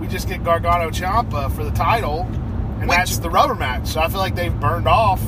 we 0.00 0.06
just 0.08 0.28
get 0.28 0.42
Gargano, 0.44 0.90
Ciampa 0.90 1.50
for 1.54 1.64
the 1.64 1.70
title, 1.70 2.22
and 2.80 2.88
Which- 2.88 2.90
that's 2.90 3.18
the 3.18 3.30
rubber 3.30 3.54
match. 3.54 3.86
So 3.88 4.00
I 4.00 4.08
feel 4.08 4.18
like 4.18 4.34
they've 4.34 4.58
burned 4.60 4.88
off 4.88 5.20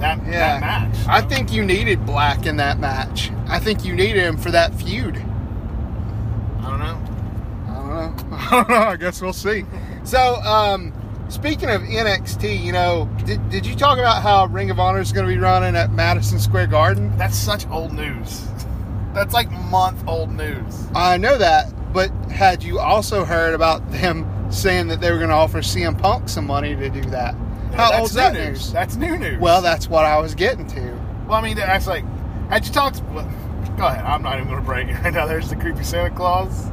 that 0.00 0.18
Yeah. 0.26 0.58
that 0.58 0.60
match. 0.60 0.96
I 1.08 1.20
think 1.22 1.52
you 1.52 1.64
needed 1.64 2.04
Black 2.04 2.46
in 2.46 2.56
that 2.58 2.78
match. 2.78 3.30
I 3.48 3.58
think 3.58 3.84
you 3.84 3.94
needed 3.94 4.22
him 4.24 4.36
for 4.36 4.50
that 4.50 4.74
feud. 4.74 5.16
I 5.16 6.68
don't 6.70 6.78
know. 6.80 6.98
I 7.68 7.74
don't 7.74 7.88
know. 8.30 8.36
I 8.36 8.50
don't 8.50 8.68
know. 8.68 8.76
I 8.76 8.96
guess 8.96 9.22
we'll 9.22 9.32
see. 9.32 9.64
So, 10.04 10.36
um, 10.42 10.92
speaking 11.28 11.70
of 11.70 11.82
NXT, 11.82 12.62
you 12.62 12.72
know, 12.72 13.08
did, 13.24 13.48
did 13.50 13.66
you 13.66 13.74
talk 13.74 13.98
about 13.98 14.22
how 14.22 14.46
Ring 14.46 14.70
of 14.70 14.78
Honor 14.78 15.00
is 15.00 15.12
going 15.12 15.26
to 15.26 15.32
be 15.32 15.38
running 15.38 15.76
at 15.76 15.92
Madison 15.92 16.38
Square 16.38 16.68
Garden? 16.68 17.16
That's 17.16 17.36
such 17.36 17.66
old 17.68 17.92
news. 17.92 18.46
That's 19.14 19.32
like 19.34 19.50
month 19.50 20.06
old 20.06 20.30
news. 20.30 20.86
I 20.94 21.16
know 21.16 21.38
that, 21.38 21.72
but 21.92 22.10
had 22.30 22.62
you 22.62 22.78
also 22.78 23.24
heard 23.24 23.54
about 23.54 23.90
them 23.90 24.26
saying 24.52 24.88
that 24.88 25.00
they 25.00 25.10
were 25.10 25.18
going 25.18 25.30
to 25.30 25.34
offer 25.34 25.58
CM 25.58 26.00
Punk 26.00 26.28
some 26.28 26.46
money 26.46 26.76
to 26.76 26.90
do 26.90 27.00
that? 27.10 27.34
How 27.74 27.90
that's 27.90 27.98
old's 27.98 28.14
new 28.14 28.20
that 28.20 28.32
news? 28.34 28.46
news? 28.48 28.72
That's 28.72 28.96
new 28.96 29.18
news. 29.18 29.40
Well, 29.40 29.62
that's 29.62 29.88
what 29.88 30.04
I 30.04 30.18
was 30.18 30.34
getting 30.34 30.66
to. 30.68 30.80
Well, 31.26 31.38
I 31.38 31.42
mean, 31.42 31.56
that's 31.56 31.86
like, 31.86 32.04
had 32.48 32.66
you 32.66 32.72
talked? 32.72 33.02
Well, 33.12 33.24
go 33.76 33.86
ahead. 33.86 34.04
I'm 34.04 34.22
not 34.22 34.36
even 34.36 34.48
going 34.48 34.60
to 34.60 34.66
break 34.66 34.88
it 34.88 34.94
right 35.02 35.12
now. 35.12 35.26
There's 35.26 35.48
the 35.50 35.56
creepy 35.56 35.82
Santa 35.82 36.14
Claus. 36.14 36.68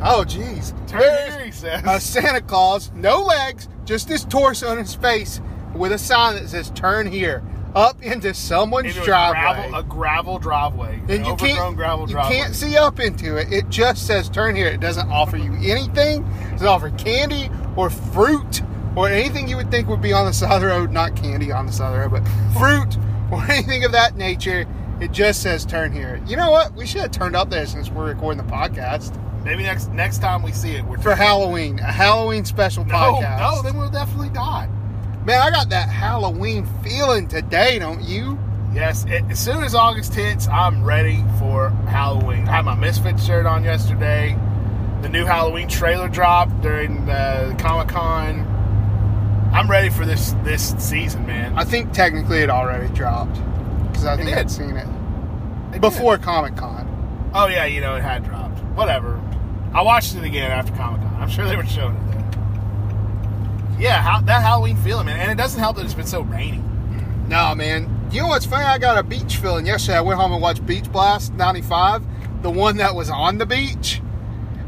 Oh, 0.00 0.24
jeez. 0.26 0.70
Turn 0.88 1.00
There's 1.00 1.34
here, 1.34 1.44
he 1.44 1.50
says. 1.50 1.82
a 1.84 2.00
Santa 2.00 2.40
Claus, 2.40 2.92
no 2.94 3.22
legs, 3.22 3.68
just 3.88 4.08
his 4.08 4.24
torso 4.24 4.70
and 4.70 4.78
his 4.78 4.94
face, 4.94 5.40
with 5.74 5.92
a 5.92 5.98
sign 5.98 6.34
that 6.36 6.48
says 6.48 6.70
"Turn 6.70 7.10
here," 7.10 7.42
up 7.74 8.02
into 8.02 8.32
someone's 8.34 8.88
Into 8.88 9.02
a 9.02 9.04
driveway. 9.06 9.40
gravel, 9.40 9.74
a 9.78 9.82
gravel 9.82 10.38
driveway, 10.38 11.00
and 11.08 11.10
an 11.10 11.24
you 11.24 11.36
can't, 11.36 11.76
gravel 11.76 12.06
you 12.06 12.12
driveway. 12.12 12.36
can't 12.36 12.54
see 12.54 12.76
up 12.76 13.00
into 13.00 13.36
it. 13.36 13.52
It 13.52 13.68
just 13.70 14.06
says 14.06 14.28
"Turn 14.28 14.54
here." 14.54 14.68
It 14.68 14.80
doesn't 14.80 15.10
offer 15.10 15.36
you 15.36 15.54
anything. 15.54 16.24
It 16.46 16.52
doesn't 16.52 16.66
offer 16.66 16.90
candy 16.90 17.50
or 17.76 17.90
fruit 17.90 18.62
or 18.94 19.08
anything 19.08 19.48
you 19.48 19.56
would 19.56 19.70
think 19.70 19.88
would 19.88 20.02
be 20.02 20.12
on 20.12 20.26
the 20.26 20.32
side 20.32 20.52
of 20.56 20.60
the 20.60 20.66
road. 20.68 20.92
Not 20.92 21.16
candy 21.16 21.50
on 21.50 21.66
the 21.66 21.72
side 21.72 21.88
of 21.88 21.94
the 21.94 22.00
road, 22.00 22.22
but 22.22 22.58
fruit 22.58 22.96
or 23.30 23.42
anything 23.50 23.84
of 23.84 23.92
that 23.92 24.16
nature. 24.16 24.66
It 25.00 25.12
just 25.12 25.42
says 25.42 25.64
"Turn 25.64 25.92
here." 25.92 26.20
You 26.26 26.36
know 26.36 26.50
what? 26.50 26.74
We 26.74 26.84
should 26.86 27.02
have 27.02 27.12
turned 27.12 27.36
up 27.36 27.50
there 27.50 27.66
since 27.66 27.90
we're 27.90 28.06
recording 28.06 28.44
the 28.44 28.52
podcast 28.52 29.12
Maybe 29.48 29.62
next 29.62 29.90
next 29.92 30.18
time 30.18 30.42
we 30.42 30.52
see 30.52 30.72
it, 30.72 30.84
we're 30.84 30.98
for 30.98 31.14
Halloween, 31.14 31.78
a 31.78 31.90
Halloween 31.90 32.44
special 32.44 32.84
no, 32.84 32.92
podcast. 32.92 33.38
no, 33.38 33.62
then 33.62 33.78
we'll 33.78 33.88
definitely 33.88 34.28
die. 34.28 34.68
Man, 35.24 35.40
I 35.40 35.50
got 35.50 35.70
that 35.70 35.88
Halloween 35.88 36.66
feeling 36.84 37.26
today, 37.28 37.78
don't 37.78 38.02
you? 38.02 38.38
Yes, 38.74 39.06
it, 39.06 39.24
as 39.30 39.38
soon 39.38 39.64
as 39.64 39.74
August 39.74 40.14
hits, 40.14 40.46
I'm 40.48 40.84
ready 40.84 41.24
for 41.38 41.70
Halloween. 41.88 42.46
I 42.46 42.56
had 42.56 42.66
my 42.66 42.74
Misfit 42.74 43.18
shirt 43.18 43.46
on 43.46 43.64
yesterday. 43.64 44.36
The 45.00 45.08
new 45.08 45.24
Halloween 45.24 45.66
trailer 45.66 46.10
dropped 46.10 46.60
during 46.60 47.08
uh, 47.08 47.56
Comic 47.58 47.88
Con. 47.88 48.40
I'm 49.54 49.70
ready 49.70 49.88
for 49.88 50.04
this 50.04 50.32
this 50.44 50.74
season, 50.78 51.26
man. 51.26 51.56
I 51.56 51.64
think 51.64 51.92
technically 51.92 52.40
it 52.40 52.50
already 52.50 52.92
dropped 52.92 53.40
because 53.86 54.04
I 54.04 54.18
think. 54.18 54.36
I'd 54.36 54.50
seen 54.50 54.76
it 54.76 54.86
It 55.74 55.80
before 55.80 56.18
Comic 56.18 56.54
Con. 56.54 57.30
Oh 57.34 57.46
yeah, 57.46 57.64
you 57.64 57.80
know 57.80 57.96
it 57.96 58.02
had 58.02 58.24
dropped. 58.24 58.58
Whatever. 58.76 59.18
I 59.74 59.82
watched 59.82 60.14
it 60.16 60.24
again 60.24 60.50
after 60.50 60.72
Comic 60.74 61.02
Con. 61.02 61.14
I'm 61.20 61.28
sure 61.28 61.46
they 61.46 61.56
were 61.56 61.64
showing 61.64 61.96
it 61.96 62.12
there. 62.12 62.18
Yeah, 63.78 64.02
how, 64.02 64.20
that 64.22 64.42
Halloween 64.42 64.76
feeling, 64.76 65.06
man, 65.06 65.20
and 65.20 65.30
it 65.30 65.36
doesn't 65.40 65.60
help 65.60 65.76
that 65.76 65.84
it's 65.84 65.94
been 65.94 66.06
so 66.06 66.22
rainy. 66.22 66.62
No, 67.28 67.54
man. 67.54 67.94
You 68.10 68.22
know 68.22 68.28
what's 68.28 68.46
funny? 68.46 68.64
I 68.64 68.78
got 68.78 68.96
a 68.96 69.02
beach 69.02 69.36
feeling 69.36 69.66
yesterday. 69.66 69.98
I 69.98 70.00
went 70.00 70.18
home 70.18 70.32
and 70.32 70.40
watched 70.40 70.64
Beach 70.64 70.90
Blast 70.90 71.34
'95, 71.34 72.02
the 72.42 72.50
one 72.50 72.78
that 72.78 72.94
was 72.94 73.10
on 73.10 73.36
the 73.36 73.44
beach. 73.44 74.00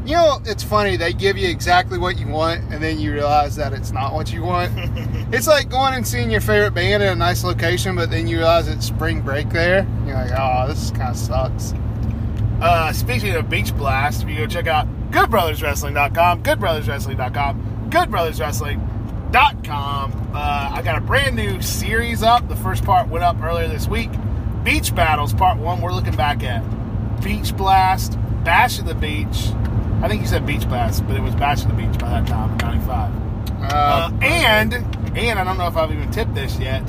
You 0.05 0.13
know, 0.15 0.41
it's 0.45 0.63
funny. 0.63 0.95
They 0.95 1.13
give 1.13 1.37
you 1.37 1.49
exactly 1.49 1.97
what 1.97 2.19
you 2.19 2.27
want, 2.27 2.61
and 2.71 2.81
then 2.81 2.99
you 2.99 3.13
realize 3.13 3.55
that 3.55 3.73
it's 3.73 3.91
not 3.91 4.13
what 4.13 4.31
you 4.31 4.43
want. 4.43 4.71
it's 5.33 5.47
like 5.47 5.69
going 5.69 5.93
and 5.95 6.07
seeing 6.07 6.31
your 6.31 6.41
favorite 6.41 6.73
band 6.73 7.03
in 7.03 7.09
a 7.09 7.15
nice 7.15 7.43
location, 7.43 7.95
but 7.95 8.09
then 8.09 8.27
you 8.27 8.37
realize 8.37 8.67
it's 8.67 8.85
spring 8.85 9.21
break 9.21 9.49
there. 9.49 9.87
You're 10.05 10.15
like, 10.15 10.31
oh, 10.37 10.67
this 10.67 10.91
kind 10.91 11.09
of 11.09 11.17
sucks. 11.17 11.73
Uh, 12.61 12.93
speaking 12.93 13.33
of 13.35 13.49
Beach 13.49 13.75
Blast, 13.75 14.23
if 14.23 14.29
you 14.29 14.37
go 14.37 14.47
check 14.47 14.67
out 14.67 14.87
goodbrotherswrestling.com, 15.11 16.43
goodbrotherswrestling.com, 16.43 17.87
goodbrotherswrestling.com. 17.89 20.31
Uh, 20.33 20.69
I 20.73 20.81
got 20.83 20.97
a 20.97 21.01
brand 21.01 21.35
new 21.35 21.61
series 21.61 22.23
up. 22.23 22.47
The 22.47 22.55
first 22.55 22.83
part 22.83 23.07
went 23.09 23.23
up 23.23 23.41
earlier 23.41 23.67
this 23.67 23.87
week. 23.87 24.09
Beach 24.63 24.93
Battles, 24.93 25.33
part 25.33 25.57
one, 25.57 25.81
we're 25.81 25.91
looking 25.93 26.15
back 26.15 26.43
at 26.43 26.61
Beach 27.21 27.55
Blast, 27.57 28.17
Bash 28.43 28.77
of 28.79 28.85
the 28.85 28.93
Beach. 28.95 29.49
I 30.03 30.07
think 30.07 30.21
you 30.21 30.27
said 30.27 30.45
Beach 30.45 30.67
Blast, 30.67 31.05
but 31.07 31.15
it 31.15 31.21
was 31.21 31.33
Bash 31.35 31.63
of 31.63 31.69
the 31.69 31.73
Beach 31.75 31.97
by 31.99 32.09
that 32.21 32.27
time 32.27 32.51
in 32.51 32.57
95. 32.57 33.11
Uh, 33.61 33.63
Uh, 33.63 34.11
and 34.21 34.73
and 35.17 35.39
I 35.39 35.43
don't 35.43 35.57
know 35.57 35.67
if 35.67 35.75
I've 35.77 35.91
even 35.91 36.11
tipped 36.11 36.33
this 36.35 36.59
yet. 36.59 36.83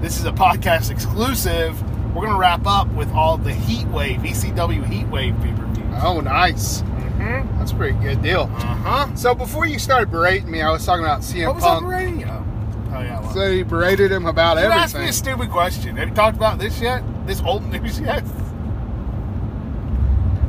This 0.00 0.18
is 0.18 0.24
a 0.26 0.32
podcast 0.32 0.90
exclusive. 0.90 1.80
We're 2.14 2.26
gonna 2.26 2.38
wrap 2.38 2.66
up 2.66 2.88
with 2.94 3.10
all 3.12 3.36
the 3.36 3.52
Heat 3.52 3.86
Wave 3.88 4.20
ECW 4.20 4.84
Heat 4.86 5.06
Wave 5.08 5.34
pay 5.40 5.52
per 5.52 5.66
views. 5.66 6.00
oh, 6.02 6.20
nice. 6.20 6.82
Mm-hmm. 6.82 7.58
That's 7.58 7.72
a 7.72 7.74
pretty 7.74 7.98
good 7.98 8.22
deal. 8.22 8.42
Uh-huh. 8.54 9.14
So 9.16 9.34
before 9.34 9.66
you 9.66 9.78
started 9.78 10.10
berating 10.10 10.50
me, 10.50 10.60
I 10.62 10.70
was 10.70 10.84
talking 10.86 11.04
about 11.04 11.20
CM 11.22 11.46
What 11.46 11.54
was 11.56 11.64
I 11.64 11.68
Punk. 11.68 11.86
berating 11.86 12.20
you? 12.20 12.26
Oh, 12.26 13.00
yeah. 13.00 13.20
Well. 13.20 13.32
So 13.34 13.50
he 13.50 13.62
berated 13.64 14.12
him 14.12 14.26
about 14.26 14.56
everything. 14.58 14.76
You 14.78 14.82
asked 14.84 14.94
me 14.94 15.08
a 15.08 15.12
stupid 15.12 15.50
question. 15.50 15.96
Have 15.96 16.08
you 16.10 16.14
talked 16.14 16.36
about 16.36 16.58
this 16.58 16.80
yet? 16.80 17.02
This 17.26 17.40
old 17.42 17.64
news 17.70 17.98
yet? 17.98 18.22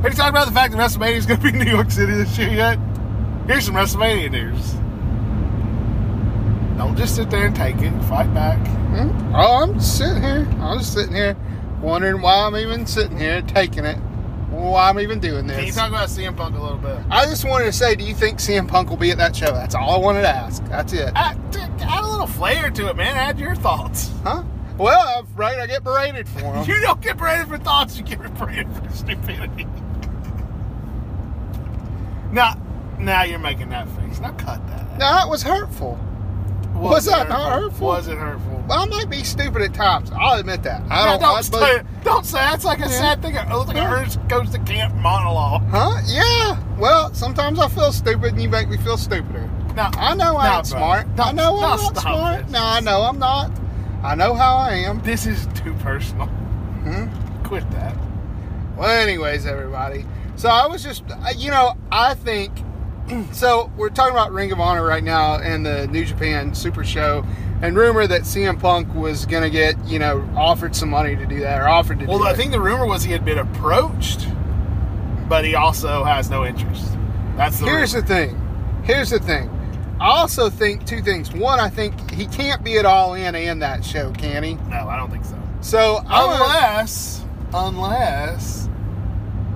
Have 0.02 0.12
you 0.12 0.16
talked 0.16 0.30
about 0.30 0.46
the 0.46 0.52
fact 0.54 0.72
that 0.72 0.78
WrestleMania 0.78 1.16
is 1.16 1.26
going 1.26 1.40
to 1.40 1.50
be 1.52 1.58
in 1.58 1.64
New 1.64 1.70
York 1.70 1.90
City 1.90 2.12
this 2.14 2.38
year 2.38 2.50
yet? 2.50 2.78
Here's 3.48 3.64
some 3.64 3.74
WrestleMania 3.74 4.30
news. 4.30 4.74
Don't 6.78 6.96
just 6.96 7.16
sit 7.16 7.30
there 7.30 7.46
and 7.46 7.56
take 7.56 7.76
it. 7.78 7.90
Fight 8.04 8.32
back. 8.34 8.58
Hmm? 8.94 9.34
Oh, 9.34 9.62
I'm 9.62 9.74
just 9.74 9.96
sitting 9.98 10.22
here. 10.22 10.46
I'm 10.60 10.78
just 10.78 10.92
sitting 10.92 11.14
here, 11.14 11.34
wondering 11.86 12.20
why 12.20 12.46
I'm 12.46 12.56
even 12.56 12.84
sitting 12.84 13.16
here 13.16 13.40
taking 13.42 13.84
it. 13.84 13.96
Why 14.50 14.88
I'm 14.88 14.98
even 15.00 15.20
doing 15.20 15.46
this. 15.46 15.56
Can 15.56 15.66
you 15.66 15.72
talk 15.72 15.88
about 15.88 16.08
CM 16.08 16.36
Punk 16.36 16.56
a 16.56 16.60
little 16.60 16.78
bit? 16.78 16.98
I 17.10 17.26
just 17.26 17.44
wanted 17.44 17.66
to 17.66 17.72
say, 17.72 17.94
do 17.94 18.04
you 18.04 18.14
think 18.14 18.38
CM 18.38 18.66
Punk 18.66 18.90
will 18.90 18.96
be 18.96 19.10
at 19.10 19.18
that 19.18 19.36
show? 19.36 19.52
That's 19.52 19.74
all 19.74 19.90
I 19.94 19.98
wanted 19.98 20.22
to 20.22 20.28
ask. 20.28 20.64
That's 20.66 20.92
it. 20.92 21.12
Add, 21.14 21.38
add 21.80 22.04
a 22.04 22.08
little 22.08 22.26
flair 22.26 22.70
to 22.70 22.88
it, 22.88 22.96
man. 22.96 23.16
Add 23.16 23.38
your 23.38 23.54
thoughts. 23.54 24.10
Huh? 24.24 24.42
Well, 24.78 25.18
I'm 25.18 25.26
right. 25.36 25.58
I 25.58 25.66
get 25.66 25.84
berated 25.84 26.28
for 26.28 26.40
him. 26.40 26.64
You 26.68 26.80
don't 26.80 27.00
get 27.00 27.16
berated 27.18 27.48
for 27.48 27.58
thoughts. 27.58 27.96
You 27.96 28.04
get 28.04 28.18
berated 28.36 28.68
for 28.74 28.90
stupidity. 28.90 29.64
now, 32.32 32.60
now 32.98 33.22
you're 33.22 33.38
making 33.38 33.68
that 33.70 33.88
face. 33.90 34.20
Now 34.20 34.32
cut 34.32 34.66
that. 34.68 34.82
out. 34.82 34.92
No, 34.92 34.98
that 34.98 35.28
was 35.28 35.42
hurtful. 35.42 35.98
Was 36.78 37.06
it 37.06 37.10
that 37.10 37.28
not 37.28 37.52
hurtful? 37.60 37.86
Was 37.86 38.08
it 38.08 38.16
hurtful? 38.18 38.64
Well, 38.68 38.80
I 38.80 38.86
might 38.86 39.08
be 39.10 39.22
stupid 39.24 39.62
at 39.62 39.74
times. 39.74 40.10
I'll 40.12 40.38
admit 40.40 40.62
that. 40.64 40.82
I 40.90 41.06
don't. 41.06 41.20
don't, 41.20 41.36
I 41.38 41.40
say, 41.40 41.82
don't 42.02 42.26
say 42.26 42.38
that's 42.38 42.64
like 42.64 42.80
a 42.80 42.88
sad 42.88 43.22
thing. 43.22 43.34
It 43.34 43.48
looks 43.48 43.68
like 43.68 43.76
Yeah. 43.76 43.92
Ernest 43.94 44.18
goes 44.28 44.50
to 44.50 44.58
camp 44.60 44.94
monologue. 44.96 45.62
Huh? 45.70 46.00
Yeah. 46.06 46.58
Well, 46.78 47.12
sometimes 47.14 47.58
I 47.58 47.68
feel 47.68 47.92
stupid, 47.92 48.32
and 48.32 48.42
you 48.42 48.48
make 48.48 48.68
me 48.68 48.76
feel 48.78 48.96
stupider. 48.96 49.48
Now, 49.74 49.90
I 49.94 50.14
know 50.14 50.36
I 50.36 50.58
am 50.58 50.64
smart. 50.64 51.06
I 51.18 51.32
know 51.32 51.58
I'm 51.58 51.78
don't 51.78 51.96
smart. 51.96 52.42
this. 52.44 52.52
No, 52.52 52.62
I 52.62 52.80
know 52.80 53.02
I'm 53.02 53.18
not. 53.18 53.50
I 54.02 54.14
know 54.14 54.34
how 54.34 54.56
I 54.56 54.72
am. 54.72 55.00
this 55.02 55.26
is 55.26 55.46
too 55.54 55.74
personal. 55.74 56.26
Hmm? 56.26 57.42
Quit 57.44 57.68
that. 57.72 57.94
Well, 58.76 58.88
anyways, 58.90 59.46
everybody. 59.46 60.04
So 60.36 60.48
I 60.48 60.66
was 60.66 60.82
just, 60.82 61.02
uh, 61.10 61.30
you 61.36 61.50
know, 61.50 61.76
I 61.90 62.14
think. 62.14 62.52
So 63.32 63.70
we're 63.76 63.90
talking 63.90 64.12
about 64.12 64.32
Ring 64.32 64.50
of 64.52 64.60
Honor 64.60 64.84
right 64.84 65.04
now 65.04 65.36
and 65.38 65.64
the 65.64 65.86
New 65.88 66.04
Japan 66.04 66.54
Super 66.54 66.84
Show, 66.84 67.24
and 67.62 67.76
rumor 67.76 68.06
that 68.06 68.22
CM 68.22 68.58
Punk 68.60 68.92
was 68.94 69.26
gonna 69.26 69.50
get, 69.50 69.76
you 69.86 69.98
know, 69.98 70.28
offered 70.36 70.74
some 70.74 70.90
money 70.90 71.14
to 71.16 71.26
do 71.26 71.40
that 71.40 71.60
or 71.60 71.68
offered 71.68 71.98
to 72.00 72.06
do 72.06 72.10
Well, 72.12 72.22
I 72.24 72.32
it. 72.32 72.36
think 72.36 72.52
the 72.52 72.60
rumor 72.60 72.86
was 72.86 73.04
he 73.04 73.12
had 73.12 73.24
been 73.24 73.38
approached, 73.38 74.26
but 75.28 75.44
he 75.44 75.54
also 75.54 76.04
has 76.04 76.30
no 76.30 76.44
interest. 76.44 76.84
That's 77.36 77.58
the 77.60 77.66
Here's 77.66 77.94
rumor. 77.94 78.06
the 78.06 78.14
thing. 78.14 78.82
Here's 78.84 79.10
the 79.10 79.18
thing. 79.20 79.50
I 80.00 80.08
also 80.08 80.50
think 80.50 80.84
two 80.86 81.00
things. 81.02 81.32
One, 81.32 81.58
I 81.60 81.68
think 81.70 82.10
he 82.10 82.26
can't 82.26 82.62
be 82.64 82.76
at 82.78 82.84
all 82.84 83.14
in 83.14 83.34
and 83.34 83.62
that 83.62 83.84
show, 83.84 84.10
can 84.12 84.42
he? 84.42 84.54
no, 84.68 84.88
I 84.88 84.96
don't 84.96 85.10
think 85.10 85.24
so. 85.24 85.38
So 85.60 86.00
Unless, 86.08 87.24
unless, 87.54 88.68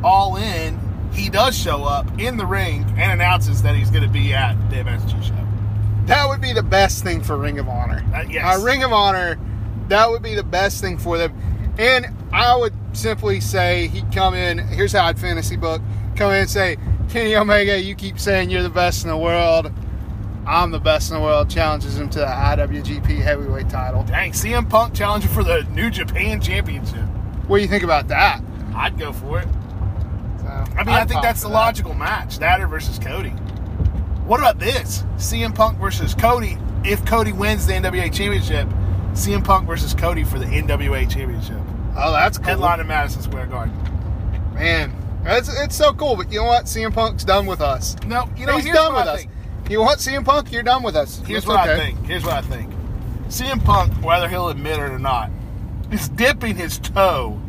all 0.02 0.36
in, 0.36 0.78
he 1.12 1.28
does 1.28 1.56
show 1.56 1.84
up 1.84 2.06
in 2.18 2.36
the 2.36 2.46
ring 2.46 2.84
and 2.96 3.12
announces 3.12 3.62
that 3.62 3.74
he's 3.76 3.90
going 3.90 4.02
to 4.02 4.08
be 4.08 4.32
at 4.32 4.54
the 4.70 4.76
MSG 4.76 5.22
show. 5.22 6.06
that 6.06 6.28
would 6.28 6.40
be 6.40 6.52
the 6.52 6.62
best 6.62 7.02
thing 7.02 7.22
for 7.22 7.36
Ring 7.36 7.58
of 7.58 7.68
Honor. 7.68 8.04
Uh, 8.14 8.24
yes. 8.28 8.58
Uh, 8.58 8.62
Ring 8.62 8.82
of 8.82 8.92
Honor, 8.92 9.38
that 9.88 10.08
would 10.08 10.22
be 10.22 10.34
the 10.34 10.42
best 10.42 10.80
thing 10.80 10.98
for 10.98 11.18
them. 11.18 11.34
And 11.78 12.06
I 12.32 12.56
would 12.56 12.74
simply 12.92 13.40
say 13.40 13.88
he'd 13.88 14.12
come 14.12 14.34
in. 14.34 14.58
Here's 14.58 14.92
how 14.92 15.04
I'd 15.06 15.18
fantasy 15.18 15.56
book. 15.56 15.80
Come 16.16 16.32
in 16.32 16.38
and 16.42 16.50
say, 16.50 16.76
Kenny 17.08 17.34
Omega, 17.34 17.80
you 17.80 17.94
keep 17.94 18.18
saying 18.18 18.50
you're 18.50 18.62
the 18.62 18.70
best 18.70 19.04
in 19.04 19.10
the 19.10 19.16
world. 19.16 19.72
I'm 20.46 20.70
the 20.70 20.80
best 20.80 21.10
in 21.10 21.16
the 21.16 21.22
world. 21.22 21.48
Challenges 21.50 21.98
him 21.98 22.08
to 22.10 22.20
the 22.20 22.26
IWGP 22.26 23.20
Heavyweight 23.20 23.68
title. 23.68 24.02
Dang, 24.04 24.32
CM 24.32 24.68
Punk 24.68 24.94
challenging 24.94 25.30
for 25.30 25.44
the 25.44 25.62
New 25.70 25.90
Japan 25.90 26.40
Championship. 26.40 27.04
What 27.46 27.58
do 27.58 27.62
you 27.62 27.68
think 27.68 27.84
about 27.84 28.08
that? 28.08 28.42
I'd 28.74 28.98
go 28.98 29.12
for 29.12 29.40
it. 29.40 29.48
I 30.76 30.84
mean, 30.84 30.94
i 30.94 31.00
I'd 31.00 31.08
think 31.08 31.22
that's 31.22 31.42
the 31.42 31.48
that. 31.48 31.54
logical 31.54 31.94
match. 31.94 32.38
That 32.38 32.60
versus 32.68 32.98
Cody. 32.98 33.30
What 34.26 34.40
about 34.40 34.58
this? 34.58 35.02
CM 35.16 35.54
Punk 35.54 35.78
versus 35.78 36.14
Cody. 36.14 36.56
If 36.84 37.04
Cody 37.04 37.32
wins 37.32 37.66
the 37.66 37.74
NWA 37.74 38.12
Championship, 38.12 38.68
CM 39.12 39.44
Punk 39.44 39.66
versus 39.66 39.92
Cody 39.92 40.24
for 40.24 40.38
the 40.38 40.46
NWA 40.46 41.10
Championship. 41.10 41.58
Oh, 41.96 42.12
that's 42.12 42.38
cool. 42.38 42.46
Headline 42.46 42.80
in 42.80 42.86
Madison 42.86 43.22
Square 43.22 43.46
Garden. 43.48 43.74
Man, 44.54 44.94
it's, 45.24 45.48
it's 45.60 45.74
so 45.76 45.92
cool. 45.92 46.16
But 46.16 46.32
you 46.32 46.38
know 46.40 46.46
what? 46.46 46.66
CM 46.66 46.94
Punk's 46.94 47.24
done 47.24 47.46
with 47.46 47.60
us. 47.60 47.96
No, 48.06 48.28
you 48.36 48.46
know, 48.46 48.56
He's 48.56 48.72
done 48.72 48.94
with 48.94 49.06
I 49.06 49.10
us. 49.14 49.18
think. 49.20 49.30
You 49.68 49.80
want 49.80 49.98
CM 49.98 50.24
Punk? 50.24 50.50
You're 50.52 50.62
done 50.62 50.82
with 50.82 50.96
us. 50.96 51.18
Here's 51.26 51.38
It's 51.38 51.46
what 51.46 51.56
I 51.58 51.76
think. 51.76 51.98
Here's 52.06 52.24
what 52.24 52.34
I 52.34 52.42
think. 52.42 52.72
CM 53.28 53.64
Punk, 53.64 53.92
whether 54.02 54.28
he'll 54.28 54.48
admit 54.48 54.74
it 54.78 54.90
or 54.90 54.98
not, 54.98 55.30
is 55.90 56.08
dipping 56.10 56.56
his 56.56 56.78
toe 56.78 57.40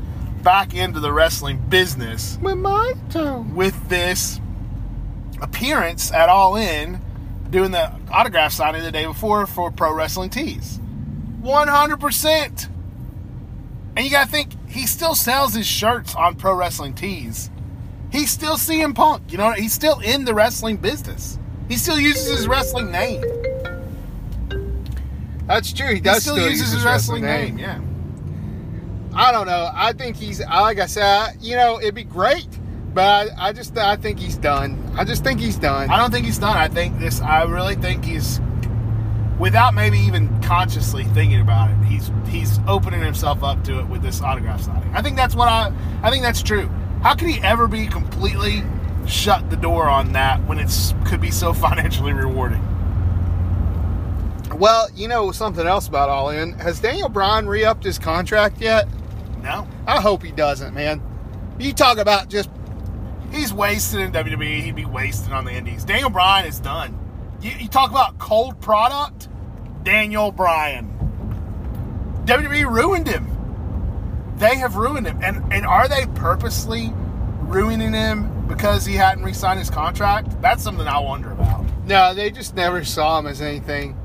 back 0.43 0.73
into 0.73 0.99
the 0.99 1.11
wrestling 1.11 1.57
business 1.69 2.37
With 2.41 2.57
my 2.57 2.93
with 3.53 3.89
this 3.89 4.39
appearance 5.41 6.11
at 6.11 6.29
All 6.29 6.55
In, 6.55 7.01
doing 7.49 7.71
the 7.71 7.91
autograph 8.11 8.51
signing 8.51 8.83
the 8.83 8.91
day 8.91 9.05
before 9.05 9.45
for 9.45 9.71
Pro 9.71 9.93
Wrestling 9.93 10.29
Tees. 10.29 10.79
100%. 11.41 12.69
And 13.95 14.05
you 14.05 14.11
got 14.11 14.25
to 14.25 14.31
think, 14.31 14.53
he 14.69 14.85
still 14.85 15.15
sells 15.15 15.53
his 15.53 15.67
shirts 15.67 16.15
on 16.15 16.35
Pro 16.35 16.55
Wrestling 16.55 16.93
Tees. 16.93 17.49
He's 18.11 18.31
still 18.31 18.55
CM 18.55 18.93
Punk. 18.93 19.31
You 19.31 19.37
know, 19.37 19.51
he's 19.51 19.73
still 19.73 19.99
in 19.99 20.25
the 20.25 20.33
wrestling 20.33 20.77
business. 20.77 21.37
He 21.67 21.77
still 21.77 21.99
uses 21.99 22.29
his 22.29 22.47
wrestling 22.47 22.91
name. 22.91 23.23
That's 25.47 25.73
true. 25.73 25.87
He 25.87 25.95
He 25.95 26.01
does 26.01 26.23
still, 26.23 26.37
uses 26.37 26.71
his 26.71 26.85
wrestling 26.85 27.23
name. 27.23 27.57
Yeah. 27.57 27.79
I 29.13 29.31
don't 29.31 29.47
know. 29.47 29.69
I 29.73 29.93
think 29.93 30.15
he's. 30.15 30.39
Like 30.39 30.79
I 30.79 30.85
said, 30.85 31.03
I, 31.03 31.33
you 31.41 31.55
know, 31.55 31.79
it'd 31.79 31.95
be 31.95 32.03
great, 32.03 32.47
but 32.93 33.29
I, 33.31 33.49
I 33.49 33.53
just, 33.53 33.77
I 33.77 33.95
think 33.95 34.19
he's 34.19 34.37
done. 34.37 34.81
I 34.97 35.03
just 35.03 35.23
think 35.23 35.39
he's 35.39 35.57
done. 35.57 35.89
I 35.89 35.97
don't 35.97 36.11
think 36.11 36.25
he's 36.25 36.39
done. 36.39 36.55
I 36.55 36.67
think 36.67 36.99
this. 36.99 37.21
I 37.21 37.43
really 37.43 37.75
think 37.75 38.05
he's, 38.05 38.39
without 39.39 39.73
maybe 39.73 39.99
even 39.99 40.41
consciously 40.41 41.03
thinking 41.05 41.41
about 41.41 41.71
it, 41.71 41.85
he's 41.85 42.11
he's 42.27 42.59
opening 42.67 43.01
himself 43.01 43.43
up 43.43 43.63
to 43.65 43.79
it 43.79 43.87
with 43.87 44.01
this 44.01 44.21
autograph 44.21 44.61
signing. 44.61 44.93
I 44.93 45.01
think 45.01 45.17
that's 45.17 45.35
what 45.35 45.49
I. 45.49 45.73
I 46.03 46.09
think 46.09 46.23
that's 46.23 46.41
true. 46.41 46.67
How 47.03 47.15
could 47.15 47.27
he 47.27 47.41
ever 47.41 47.67
be 47.67 47.87
completely 47.87 48.63
shut 49.07 49.49
the 49.49 49.57
door 49.57 49.89
on 49.89 50.13
that 50.13 50.45
when 50.45 50.59
it's 50.59 50.93
could 51.05 51.19
be 51.19 51.31
so 51.31 51.53
financially 51.53 52.13
rewarding? 52.13 52.65
Well, 54.55 54.89
you 54.95 55.07
know 55.07 55.31
something 55.31 55.65
else 55.65 55.87
about 55.87 56.09
All 56.09 56.29
In. 56.29 56.53
Has 56.53 56.79
Daniel 56.79 57.09
Bryan 57.09 57.47
re-upped 57.47 57.83
his 57.83 57.97
contract 57.97 58.61
yet? 58.61 58.87
No, 59.41 59.67
I 59.87 59.99
hope 60.01 60.23
he 60.23 60.31
doesn't, 60.31 60.73
man. 60.73 61.01
You 61.59 61.73
talk 61.73 61.97
about 61.97 62.29
just 62.29 62.49
he's 63.31 63.53
wasted 63.53 64.01
in 64.01 64.11
WWE. 64.11 64.61
He'd 64.61 64.75
be 64.75 64.85
wasted 64.85 65.31
on 65.33 65.45
the 65.45 65.51
Indies. 65.53 65.83
Daniel 65.83 66.09
Bryan 66.09 66.45
is 66.47 66.59
done. 66.59 66.97
You, 67.41 67.51
you 67.51 67.67
talk 67.67 67.89
about 67.89 68.19
cold 68.19 68.59
product. 68.61 69.29
Daniel 69.83 70.31
Bryan. 70.31 70.87
WWE 72.25 72.69
ruined 72.71 73.07
him. 73.07 73.27
They 74.37 74.55
have 74.57 74.75
ruined 74.75 75.07
him. 75.07 75.19
And 75.23 75.51
and 75.51 75.65
are 75.65 75.87
they 75.87 76.05
purposely 76.15 76.91
ruining 77.41 77.93
him 77.93 78.47
because 78.47 78.85
he 78.85 78.93
hadn't 78.95 79.23
re-signed 79.23 79.59
his 79.59 79.69
contract? 79.69 80.39
That's 80.41 80.61
something 80.63 80.87
I 80.87 80.99
wonder 80.99 81.31
about. 81.31 81.65
no. 81.85 82.13
They 82.13 82.29
just 82.31 82.55
never 82.55 82.83
saw 82.83 83.19
him 83.19 83.27
as 83.27 83.41
anything. 83.41 83.97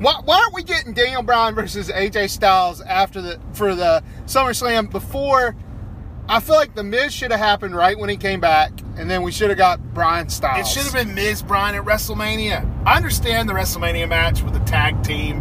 Why, 0.00 0.20
why 0.24 0.38
aren't 0.40 0.54
we 0.54 0.62
getting 0.62 0.94
Daniel 0.94 1.22
Bryan 1.22 1.54
versus 1.54 1.90
AJ 1.90 2.30
Styles 2.30 2.80
after 2.80 3.20
the 3.20 3.38
for 3.52 3.74
the 3.74 4.02
SummerSlam 4.24 4.90
before? 4.90 5.54
I 6.28 6.40
feel 6.40 6.54
like 6.56 6.74
the 6.74 6.84
Miz 6.84 7.12
should 7.12 7.32
have 7.32 7.40
happened 7.40 7.74
right 7.74 7.98
when 7.98 8.08
he 8.08 8.16
came 8.16 8.40
back, 8.40 8.70
and 8.96 9.10
then 9.10 9.22
we 9.22 9.32
should 9.32 9.50
have 9.50 9.58
got 9.58 9.80
Bryan 9.92 10.28
Styles. 10.28 10.66
It 10.66 10.70
should 10.70 10.84
have 10.84 10.94
been 10.94 11.14
Miz 11.14 11.42
Bryan 11.42 11.74
at 11.74 11.84
WrestleMania. 11.84 12.66
I 12.86 12.96
understand 12.96 13.48
the 13.48 13.52
WrestleMania 13.52 14.08
match 14.08 14.42
with 14.42 14.54
the 14.54 14.60
tag 14.60 15.02
team, 15.02 15.40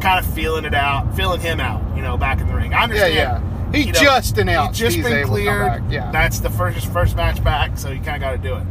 kind 0.00 0.24
of 0.24 0.34
feeling 0.34 0.64
it 0.64 0.74
out, 0.74 1.14
feeling 1.14 1.40
him 1.40 1.60
out, 1.60 1.94
you 1.94 2.02
know, 2.02 2.16
back 2.16 2.40
in 2.40 2.46
the 2.48 2.54
ring. 2.54 2.72
I 2.72 2.78
Yeah, 2.78 2.82
understand. 2.84 3.14
yeah. 3.14 3.72
He 3.72 3.80
you 3.86 3.92
know, 3.92 4.00
just 4.00 4.38
announced 4.38 4.80
he's 4.80 4.94
just 4.94 4.96
he's 4.96 5.04
been 5.06 5.26
cleared. 5.26 5.88
yeah. 5.92 6.10
That's 6.10 6.40
the 6.40 6.50
first 6.50 6.86
first 6.92 7.14
match 7.16 7.44
back, 7.44 7.78
so 7.78 7.90
you 7.90 8.00
kind 8.00 8.16
of 8.16 8.20
got 8.22 8.32
to 8.32 8.38
do 8.38 8.56
it. 8.56 8.66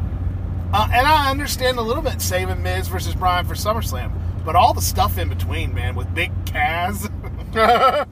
Uh, 0.73 0.89
and 0.91 1.07
I 1.07 1.31
understand 1.31 1.77
a 1.77 1.81
little 1.81 2.03
bit 2.03 2.19
saving 2.19 2.61
Miz 2.61 2.87
versus 2.89 3.15
Bryan 3.15 3.45
for 3.45 3.53
SummerSlam, 3.53 4.11
but 4.45 4.55
all 4.55 4.73
the 4.73 4.81
stuff 4.81 5.17
in 5.17 5.29
between, 5.29 5.73
man, 5.73 5.95
with 5.95 6.13
Big 6.13 6.31
Cass 6.45 7.07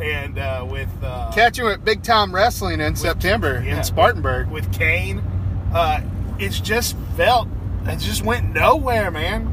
and 0.00 0.38
uh, 0.38 0.66
with 0.68 0.88
uh, 1.02 1.30
Catch 1.32 1.58
him 1.58 1.66
at 1.66 1.84
Big 1.84 2.02
Time 2.02 2.34
Wrestling 2.34 2.80
in 2.80 2.96
September 2.96 3.62
yeah, 3.64 3.78
in 3.78 3.84
Spartanburg. 3.84 4.48
with 4.48 4.72
Kane, 4.72 5.18
uh, 5.74 6.00
it's 6.38 6.60
just 6.60 6.96
felt 7.16 7.48
it 7.84 7.98
just 7.98 8.24
went 8.24 8.52
nowhere, 8.52 9.10
man. 9.10 9.52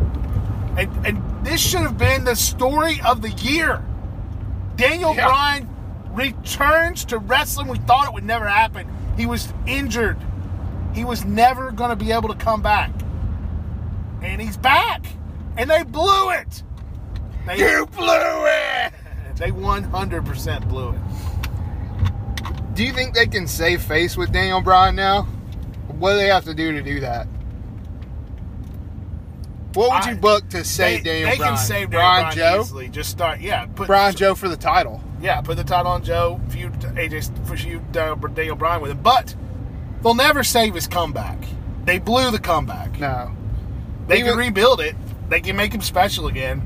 And, 0.78 1.06
and 1.06 1.46
this 1.46 1.62
should 1.62 1.82
have 1.82 1.98
been 1.98 2.24
the 2.24 2.36
story 2.36 3.00
of 3.06 3.22
the 3.22 3.30
year. 3.30 3.84
Daniel 4.76 5.16
Yeah. 5.16 5.28
Bryan 5.28 5.70
returns 6.12 7.06
to 7.06 7.20
wrestling. 7.20 7.68
We 7.68 7.78
thought 7.78 8.08
it 8.08 8.14
would 8.14 8.24
never 8.24 8.48
happen. 8.48 8.88
He 9.16 9.28
was 9.28 9.54
injured 9.68 10.18
he 10.94 11.04
was 11.04 11.26
never 11.26 11.72
going 11.72 11.90
to 11.90 11.96
be 11.96 12.12
able 12.12 12.30
to 12.30 12.36
come 12.36 12.62
back. 12.62 12.92
And 14.22 14.42
he's 14.42 14.58
back. 14.58 15.06
And 15.58 15.70
they 15.70 15.84
blew 15.84 16.32
it. 16.32 16.64
They, 17.46 17.58
You 17.60 17.86
blew 17.88 18.46
it. 18.46 18.94
they 19.36 19.52
100% 19.52 20.70
blew 20.70 20.90
it. 20.92 22.74
Do 22.76 22.84
you 22.84 22.92
think 22.94 23.14
they 23.14 23.28
can 23.28 23.46
save 23.48 23.82
face 23.84 24.18
with 24.18 24.32
Daniel 24.32 24.62
Bryan 24.62 24.96
now? 24.96 25.24
What 25.88 26.14
do 26.14 26.18
they 26.18 26.28
have 26.28 26.46
to 26.46 26.54
do 26.56 26.72
to 26.72 26.82
do 26.82 27.00
that? 27.02 27.28
What 29.74 29.92
would 29.92 30.04
I- 30.08 30.12
you 30.12 30.18
book 30.18 30.50
to 30.50 30.64
save 30.64 31.04
they, 31.04 31.10
Daniel 31.12 31.30
they 31.32 31.38
Bryan? 31.38 31.54
can 31.56 31.64
save 31.66 31.90
Daniel 31.90 32.00
Bryan 32.32 32.36
Joe? 32.36 32.62
easily. 32.62 32.88
Just 32.90 33.10
start, 33.10 33.42
yeah. 33.42 33.66
Put 33.66 33.88
Bryan 33.88 34.16
Joe 34.16 34.36
for 34.36 34.48
the 34.50 34.58
title. 34.58 35.04
Yeah, 35.22 35.42
put 35.42 35.58
the 35.58 35.64
title 35.64 35.92
on 35.92 36.04
Joe. 36.04 36.40
Feud 36.50 36.74
AJ 36.74 37.46
for 37.48 37.56
feud 37.58 37.96
uh, 37.98 38.16
Daniel 38.16 38.56
Bryan 38.56 38.82
with 38.82 38.92
him, 38.92 39.02
but 39.02 39.36
they'll 40.02 40.14
never 40.16 40.44
save 40.44 40.76
his 40.76 40.88
comeback. 40.88 41.38
They 41.86 41.98
blew 41.98 42.30
the 42.32 42.40
comeback. 42.40 43.00
No. 43.00 43.32
They 44.08 44.18
Even- 44.20 44.32
can 44.32 44.38
rebuild 44.40 44.82
it. 44.82 44.96
They 45.30 45.42
can 45.42 45.56
make 45.56 45.74
him 45.74 45.82
special 45.82 46.28
again, 46.28 46.62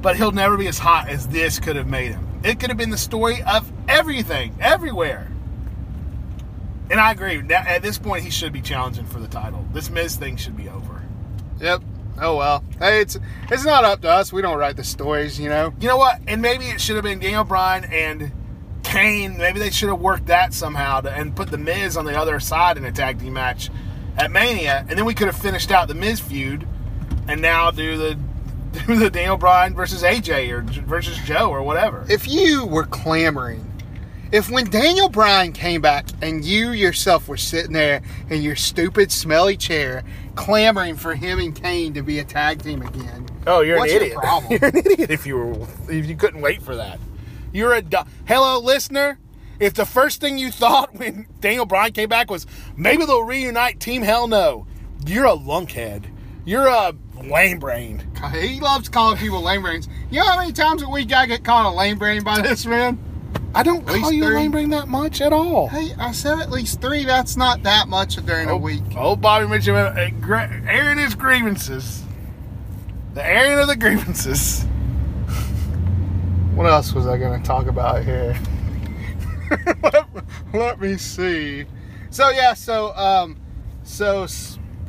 but 0.00 0.16
he'll 0.16 0.32
never 0.32 0.56
be 0.56 0.68
as 0.68 0.78
hot 0.78 1.08
as 1.08 1.28
this 1.28 1.58
could 1.58 1.76
have 1.76 1.86
made 1.86 2.12
him. 2.12 2.26
It 2.44 2.58
could 2.58 2.70
have 2.70 2.76
been 2.76 2.90
the 2.90 2.98
story 2.98 3.42
of 3.42 3.70
everything, 3.88 4.54
everywhere. 4.60 5.28
And 6.90 7.00
I 7.00 7.12
agree. 7.12 7.40
Now, 7.40 7.62
at 7.66 7.82
this 7.82 7.98
point, 7.98 8.24
he 8.24 8.30
should 8.30 8.52
be 8.52 8.60
challenging 8.60 9.06
for 9.06 9.18
the 9.18 9.28
title. 9.28 9.64
This 9.72 9.88
Miz 9.88 10.16
thing 10.16 10.36
should 10.36 10.56
be 10.56 10.68
over. 10.68 11.02
Yep. 11.60 11.82
Oh 12.20 12.36
well. 12.36 12.62
Hey, 12.78 13.00
it's 13.00 13.18
it's 13.50 13.64
not 13.64 13.84
up 13.84 14.02
to 14.02 14.08
us. 14.10 14.32
We 14.32 14.42
don't 14.42 14.58
write 14.58 14.76
the 14.76 14.84
stories, 14.84 15.40
you 15.40 15.48
know. 15.48 15.72
You 15.80 15.88
know 15.88 15.96
what? 15.96 16.20
And 16.26 16.42
maybe 16.42 16.66
it 16.66 16.80
should 16.80 16.96
have 16.96 17.04
been 17.04 17.20
Daniel 17.20 17.44
Bryan 17.44 17.84
and 17.84 18.32
Kane. 18.82 19.38
Maybe 19.38 19.58
they 19.58 19.70
should 19.70 19.88
have 19.88 20.00
worked 20.00 20.26
that 20.26 20.52
somehow 20.52 21.00
to, 21.00 21.10
and 21.10 21.34
put 21.34 21.50
the 21.50 21.56
Miz 21.56 21.96
on 21.96 22.04
the 22.04 22.18
other 22.18 22.38
side 22.40 22.76
in 22.76 22.84
a 22.84 22.92
tag 22.92 23.20
team 23.20 23.32
match 23.32 23.70
at 24.18 24.30
Mania, 24.30 24.84
and 24.88 24.98
then 24.98 25.06
we 25.06 25.14
could 25.14 25.28
have 25.28 25.36
finished 25.36 25.70
out 25.70 25.88
the 25.88 25.94
Miz 25.94 26.20
feud, 26.20 26.68
and 27.32 27.40
now 27.40 27.70
do 27.70 27.96
the 27.96 28.18
do 28.86 28.96
the 28.96 29.10
Daniel 29.10 29.36
Bryan 29.38 29.74
versus 29.74 30.02
AJ 30.02 30.50
or 30.50 30.60
versus 30.82 31.16
Joe 31.24 31.48
or 31.50 31.62
whatever. 31.62 32.04
If 32.10 32.28
you 32.28 32.66
were 32.66 32.84
clamoring, 32.84 33.66
if 34.30 34.50
when 34.50 34.68
Daniel 34.68 35.08
Bryan 35.08 35.52
came 35.52 35.80
back 35.80 36.06
and 36.20 36.44
you 36.44 36.72
yourself 36.72 37.28
were 37.28 37.38
sitting 37.38 37.72
there 37.72 38.02
in 38.28 38.42
your 38.42 38.56
stupid 38.56 39.10
smelly 39.10 39.56
chair 39.56 40.04
clamoring 40.34 40.96
for 40.96 41.14
him 41.14 41.38
and 41.38 41.54
Kane 41.54 41.94
to 41.94 42.02
be 42.02 42.18
a 42.18 42.24
tag 42.24 42.62
team 42.62 42.82
again. 42.82 43.26
Oh, 43.46 43.60
you're 43.60 43.78
an 43.82 43.86
your 43.86 43.96
idiot. 43.96 44.14
problem? 44.18 44.52
You're 44.60 44.68
an 44.70 44.76
idiot 44.76 45.10
if 45.10 45.26
you 45.26 45.36
were 45.36 45.66
if 45.88 46.06
you 46.06 46.14
couldn't 46.14 46.42
wait 46.42 46.62
for 46.62 46.76
that. 46.76 46.98
You're 47.52 47.74
a 47.74 47.82
du- 47.82 48.06
hello 48.26 48.60
listener. 48.60 49.18
If 49.58 49.74
the 49.74 49.86
first 49.86 50.20
thing 50.20 50.36
you 50.38 50.50
thought 50.50 50.94
when 50.94 51.26
Daniel 51.40 51.64
Bryan 51.66 51.92
came 51.92 52.08
back 52.10 52.30
was 52.30 52.46
maybe 52.76 53.06
they'll 53.06 53.24
reunite 53.24 53.80
Team 53.80 54.02
Hell 54.02 54.28
No, 54.28 54.66
you're 55.06 55.24
a 55.26 55.36
lunkhead. 55.36 56.11
You're 56.44 56.66
a 56.66 56.94
lame 57.22 57.58
brain. 57.58 58.02
He 58.32 58.60
loves 58.60 58.88
calling 58.88 59.16
people 59.16 59.40
lame 59.42 59.62
brains. 59.62 59.88
You 60.10 60.20
know 60.20 60.26
how 60.26 60.38
many 60.38 60.52
times 60.52 60.82
a 60.82 60.88
week 60.88 61.12
I 61.12 61.26
get 61.26 61.44
called 61.44 61.72
a 61.72 61.76
lame 61.76 61.98
brain 61.98 62.24
by 62.24 62.40
this 62.40 62.66
man? 62.66 62.98
I 63.54 63.62
don't 63.62 63.86
least 63.86 64.00
call 64.00 64.12
you 64.12 64.24
a 64.24 64.34
lame 64.34 64.50
brain 64.50 64.70
that 64.70 64.88
much 64.88 65.20
at 65.20 65.32
all. 65.32 65.68
Hey, 65.68 65.92
I 65.98 66.12
said 66.12 66.40
at 66.40 66.50
least 66.50 66.80
three. 66.80 67.04
That's 67.04 67.36
not 67.36 67.62
that 67.62 67.88
much 67.88 68.16
during 68.24 68.48
a 68.48 68.56
week. 68.56 68.82
Oh, 68.96 69.14
Bobby 69.14 69.46
Mitchell, 69.46 69.76
uh, 69.76 70.10
gra- 70.20 70.62
airing 70.66 70.98
his 70.98 71.14
grievances. 71.14 72.02
The 73.14 73.24
airing 73.24 73.60
of 73.60 73.68
the 73.68 73.76
grievances. 73.76 74.64
What 76.54 76.66
else 76.66 76.92
was 76.92 77.06
I 77.06 77.18
going 77.18 77.40
to 77.40 77.46
talk 77.46 77.66
about 77.66 78.04
here? 78.04 78.36
let, 79.82 80.06
let 80.52 80.80
me 80.80 80.96
see. 80.96 81.66
So 82.10 82.30
yeah, 82.30 82.54
so 82.54 82.94
um, 82.96 83.40
so 83.84 84.26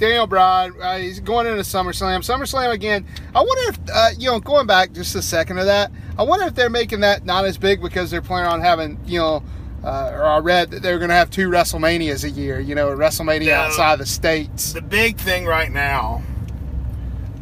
Daniel 0.04 0.28
Bryan, 0.28 0.74
uh, 0.82 0.98
he's 0.98 1.22
going 1.22 1.48
into 1.48 1.62
SummerSlam. 1.62 2.20
SummerSlam 2.20 2.74
again. 2.74 3.08
I 3.34 3.42
wonder 3.42 3.70
if 3.70 3.80
uh, 3.90 4.10
you 4.20 4.30
know, 4.30 4.38
going 4.42 4.68
back 4.68 4.92
just 4.92 5.16
a 5.16 5.22
second 5.22 5.60
of 5.60 5.66
that. 5.68 5.94
I 6.20 6.24
wonder 6.24 6.46
if 6.46 6.56
they're 6.56 6.70
making 6.70 7.00
that 7.00 7.24
not 7.24 7.46
as 7.46 7.58
big 7.58 7.82
because 7.82 8.12
they're 8.12 8.22
planning 8.22 8.52
on 8.52 8.60
having 8.60 9.00
you 9.06 9.20
know. 9.20 9.44
Uh, 9.82 10.12
or 10.14 10.26
I 10.26 10.40
read 10.40 10.72
that 10.72 10.82
they're 10.82 10.98
going 10.98 11.10
to 11.10 11.16
have 11.16 11.30
two 11.30 11.50
WrestleManias 11.50 12.26
a 12.26 12.30
year. 12.30 12.60
You 12.60 12.76
know, 12.76 12.90
a 12.90 12.98
WrestleMania 12.98 13.52
outside 13.54 14.00
the 14.00 14.06
states. 14.06 14.74
The 14.74 14.82
big 14.82 15.18
thing 15.18 15.46
right 15.46 15.72
now, 15.72 16.22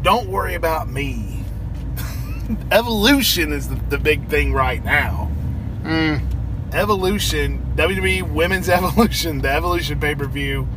don't 0.04 0.30
worry 0.30 0.54
about 0.54 0.88
me. 0.88 1.43
Evolution 2.71 3.54
is 3.54 3.69
the, 3.69 3.76
the 3.89 3.97
big 3.97 4.28
thing 4.28 4.54
right 4.54 4.84
now. 4.84 5.32
Mm. 5.82 6.74
Evolution, 6.76 7.74
WWE 7.76 8.32
Women's 8.32 8.69
Evolution, 8.80 9.39
the 9.39 9.50
Evolution 9.50 10.00
pay 10.00 10.13
per 10.13 10.28
view, 10.28 10.67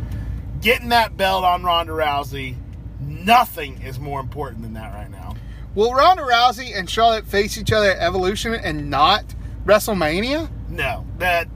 getting 0.64 0.88
that 0.88 1.16
belt 1.16 1.44
on 1.44 1.62
Ronda 1.62 1.92
Rousey. 1.92 2.56
Nothing 2.98 3.82
is 3.82 4.00
more 4.00 4.18
important 4.18 4.62
than 4.62 4.72
that 4.72 4.94
right 4.94 5.10
now. 5.10 5.36
Will 5.74 5.92
Ronda 5.92 6.22
Rousey 6.22 6.76
and 6.76 6.88
Charlotte 6.88 7.26
face 7.26 7.58
each 7.58 7.70
other 7.70 7.90
at 7.90 7.98
Evolution 7.98 8.54
and 8.54 8.88
not 8.90 9.34
WrestleMania? 9.66 10.48
No, 10.70 11.06
that. 11.18 11.48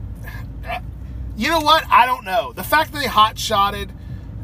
You 1.35 1.49
know 1.49 1.61
what? 1.61 1.85
I 1.89 2.05
don't 2.05 2.23
know. 2.23 2.53
The 2.53 2.63
fact 2.63 2.91
that 2.91 2.99
they 2.99 3.07
hot 3.07 3.39
shotted 3.39 3.91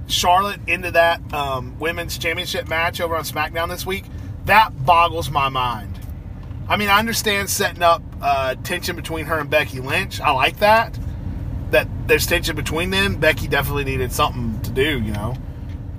Charlotte 0.08 0.62
into 0.66 0.92
that 0.92 1.22
um, 1.34 1.78
women's 1.78 2.18
championship 2.18 2.68
match 2.68 3.00
over 3.02 3.16
on 3.16 3.24
SmackDown 3.24 3.70
this 3.70 3.86
week, 3.86 4.06
that 4.46 4.86
boggles 4.86 5.30
my 5.30 5.50
mind. 5.50 6.00
I 6.68 6.78
mean, 6.78 6.90
I 6.90 6.98
understand 6.98 7.50
setting 7.50 7.84
up 7.84 8.02
uh, 8.22 8.56
tension 8.64 8.96
between 8.96 9.26
her 9.26 9.40
and 9.40 9.50
Becky 9.50 9.80
Lynch. 9.82 10.22
I 10.22 10.32
like 10.32 10.58
that. 10.60 10.98
That 11.76 11.90
there's 12.08 12.26
tension 12.26 12.56
between 12.56 12.90
them. 12.90 13.18
Becky 13.18 13.50
definitely 13.50 13.84
needed 13.84 14.14
something 14.14 14.62
to 14.62 14.72
do, 14.72 15.02
you 15.02 15.12
know. 15.12 15.36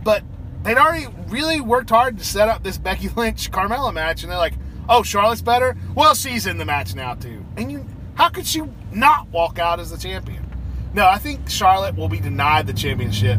But 0.03 0.25
they'd 0.63 0.79
already 0.79 1.07
really 1.29 1.61
worked 1.61 1.91
hard 1.91 2.17
to 2.17 2.25
set 2.25 2.49
up 2.49 2.63
this 2.63 2.79
Becky 2.79 3.09
Lynch 3.17 3.51
Carmella 3.51 3.93
match, 3.93 4.23
and 4.23 4.33
they're 4.33 4.39
like, 4.39 4.55
"Oh, 4.89 5.03
Charlotte's 5.03 5.43
better. 5.43 5.77
Well, 5.95 6.15
she's 6.15 6.47
in 6.47 6.57
the 6.57 6.65
match 6.65 6.95
now 6.95 7.13
too." 7.13 7.45
And 7.59 7.71
you, 7.71 7.85
how 8.15 8.31
could 8.31 8.47
she 8.47 8.63
not 8.91 9.29
walk 9.29 9.59
out 9.59 9.79
as 9.79 9.91
the 9.91 9.99
champion? 9.99 10.51
No, 10.95 11.07
I 11.07 11.19
think 11.19 11.47
Charlotte 11.51 11.95
will 11.95 12.09
be 12.09 12.21
denied 12.21 12.67
the 12.67 12.73
championship 12.73 13.39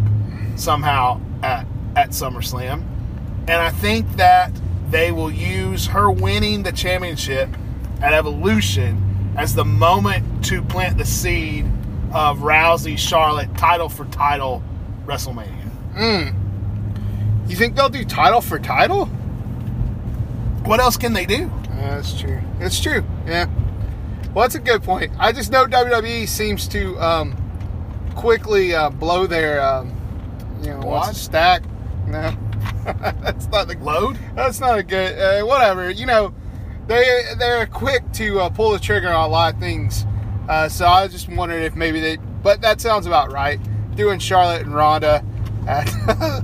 somehow 0.58 1.20
at 1.42 1.66
at 1.96 2.10
SummerSlam, 2.12 2.84
and 3.48 3.50
I 3.50 3.72
think 3.72 4.18
that 4.18 4.52
they 4.92 5.12
will 5.12 5.32
use 5.32 5.88
her 5.88 6.12
winning 6.12 6.62
the 6.62 6.72
championship 6.72 7.50
at 8.00 8.14
Evolution 8.14 9.34
as 9.36 9.56
the 9.56 9.66
moment 9.66 10.46
to 10.46 10.62
plant 10.62 11.00
the 11.00 11.06
seed 11.06 11.66
of 12.18 12.40
Rousey 12.40 12.98
Charlotte 12.98 13.56
title 13.58 13.90
for 13.90 14.06
title 14.06 14.64
WrestleMania. 15.06 15.70
Mm. 15.96 16.34
You 17.48 17.56
think 17.56 17.76
they'll 17.76 17.90
do 17.90 18.04
title 18.04 18.42
for 18.42 18.58
title? 18.58 19.06
What 20.66 20.80
else 20.80 20.98
can 20.98 21.14
they 21.14 21.28
do? 21.28 21.52
That's 21.70 22.20
true. 22.20 22.42
It's 22.60 22.82
true. 22.82 23.06
Yeah. 23.28 23.48
Well, 24.34 24.44
that's 24.44 24.56
a 24.56 24.60
good 24.60 24.82
point. 24.82 25.12
I 25.20 25.32
just 25.32 25.52
know 25.52 25.66
WWE 25.68 26.28
seems 26.28 26.68
to 26.70 27.00
um, 27.00 27.36
quickly 28.16 28.74
uh, 28.74 28.90
blow 28.90 29.28
their, 29.28 29.62
um, 29.62 29.96
you 30.64 30.72
know, 30.72 31.02
stack? 31.14 31.64
No, 32.08 32.36
that's 33.22 33.48
not 33.48 33.68
the 33.68 33.78
Load? 33.80 34.18
That's 34.34 34.60
not 34.60 34.80
a 34.80 34.84
good. 34.84 35.20
Uh, 35.20 35.46
whatever. 35.46 35.92
You 35.92 36.08
know, 36.08 36.34
they 36.88 37.22
they're 37.38 37.68
quick 37.68 38.12
to 38.14 38.40
uh, 38.42 38.50
pull 38.50 38.72
the 38.72 38.80
trigger 38.80 39.10
on 39.10 39.30
a 39.30 39.32
lot 39.32 39.54
of 39.54 39.60
things. 39.60 40.07
Uh, 40.48 40.70
so 40.70 40.86
I 40.86 41.04
was 41.04 41.12
just 41.12 41.30
wondering 41.30 41.64
if 41.64 41.76
maybe 41.76 42.00
they. 42.00 42.18
But 42.18 42.62
that 42.62 42.80
sounds 42.82 43.06
about 43.06 43.32
right. 43.32 43.60
Doing 43.96 44.20
Charlotte 44.20 44.62
and 44.62 44.74
Ronda 44.74 45.24
at 45.68 45.88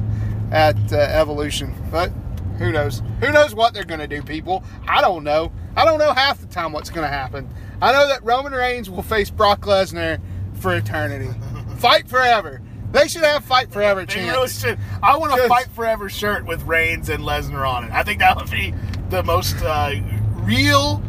at 0.51 0.93
uh, 0.93 0.97
Evolution, 0.97 1.73
but 1.91 2.11
who 2.57 2.71
knows? 2.71 3.01
Who 3.21 3.31
knows 3.31 3.55
what 3.55 3.73
they're 3.73 3.83
going 3.83 3.99
to 3.99 4.07
do, 4.07 4.21
people? 4.21 4.63
I 4.87 5.01
don't 5.01 5.23
know. 5.23 5.51
I 5.75 5.85
don't 5.85 5.99
know 5.99 6.11
half 6.13 6.39
the 6.39 6.47
time 6.47 6.71
what's 6.71 6.89
going 6.89 7.03
to 7.03 7.13
happen. 7.13 7.49
I 7.81 7.91
know 7.91 8.07
that 8.07 8.23
Roman 8.23 8.53
Reigns 8.53 8.89
will 8.89 9.03
face 9.03 9.29
Brock 9.29 9.61
Lesnar 9.61 10.19
for 10.55 10.75
eternity. 10.75 11.29
Fight 11.77 12.07
forever. 12.07 12.61
They 12.91 13.07
should 13.07 13.23
have 13.23 13.43
fight 13.43 13.71
forever 13.71 14.01
They 14.01 14.13
chance. 14.13 14.31
really 14.31 14.49
should. 14.49 14.79
I 15.01 15.17
want 15.17 15.33
a 15.39 15.47
fight 15.47 15.67
forever 15.73 16.09
shirt 16.09 16.45
with 16.45 16.61
Reigns 16.63 17.09
and 17.09 17.23
Lesnar 17.23 17.67
on 17.67 17.85
it. 17.85 17.91
I 17.91 18.03
think 18.03 18.19
that 18.19 18.37
would 18.37 18.51
be 18.51 18.71
the 19.09 19.23
most 19.23 19.55
uh, 19.63 19.95
real 20.43 21.01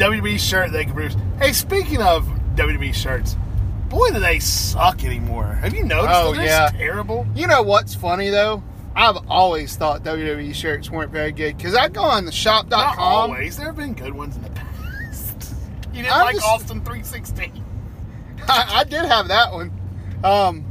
WWE 0.00 0.38
shirt 0.38 0.72
they 0.72 0.84
can 0.84 0.94
produce. 0.94 1.16
Hey, 1.38 1.52
speaking 1.52 2.00
of 2.00 2.26
WWE 2.56 2.94
shirts, 2.94 3.36
boy, 3.90 4.08
do 4.10 4.18
they 4.18 4.38
suck 4.38 5.04
anymore. 5.04 5.44
Have 5.44 5.74
you 5.74 5.84
noticed? 5.84 6.10
Oh, 6.14 6.32
they're 6.34 6.46
yeah. 6.46 6.68
terrible. 6.70 7.26
You 7.34 7.46
know 7.46 7.62
what's 7.62 7.94
funny 7.94 8.30
though? 8.30 8.62
I've 8.96 9.18
always 9.28 9.76
thought 9.76 10.02
WWE 10.02 10.54
shirts 10.54 10.90
weren't 10.90 11.12
very 11.12 11.32
good 11.32 11.56
because 11.56 11.74
I 11.74 11.88
go 11.88 12.02
on 12.02 12.24
the 12.24 12.30
Not 12.30 12.34
shop.com. 12.34 12.98
always. 12.98 13.56
There 13.56 13.66
have 13.66 13.76
been 13.76 13.94
good 13.94 14.14
ones 14.14 14.36
in 14.36 14.42
the 14.42 14.50
past. 14.50 14.66
You 15.92 16.02
didn't 16.02 16.12
I'm 16.14 16.20
like 16.24 16.36
just- 16.36 16.46
Austin 16.46 16.78
316. 16.84 17.64
I, 18.48 18.78
I 18.78 18.84
did 18.84 19.04
have 19.04 19.26
that 19.28 19.52
one. 19.52 19.72
Um, 20.22 20.64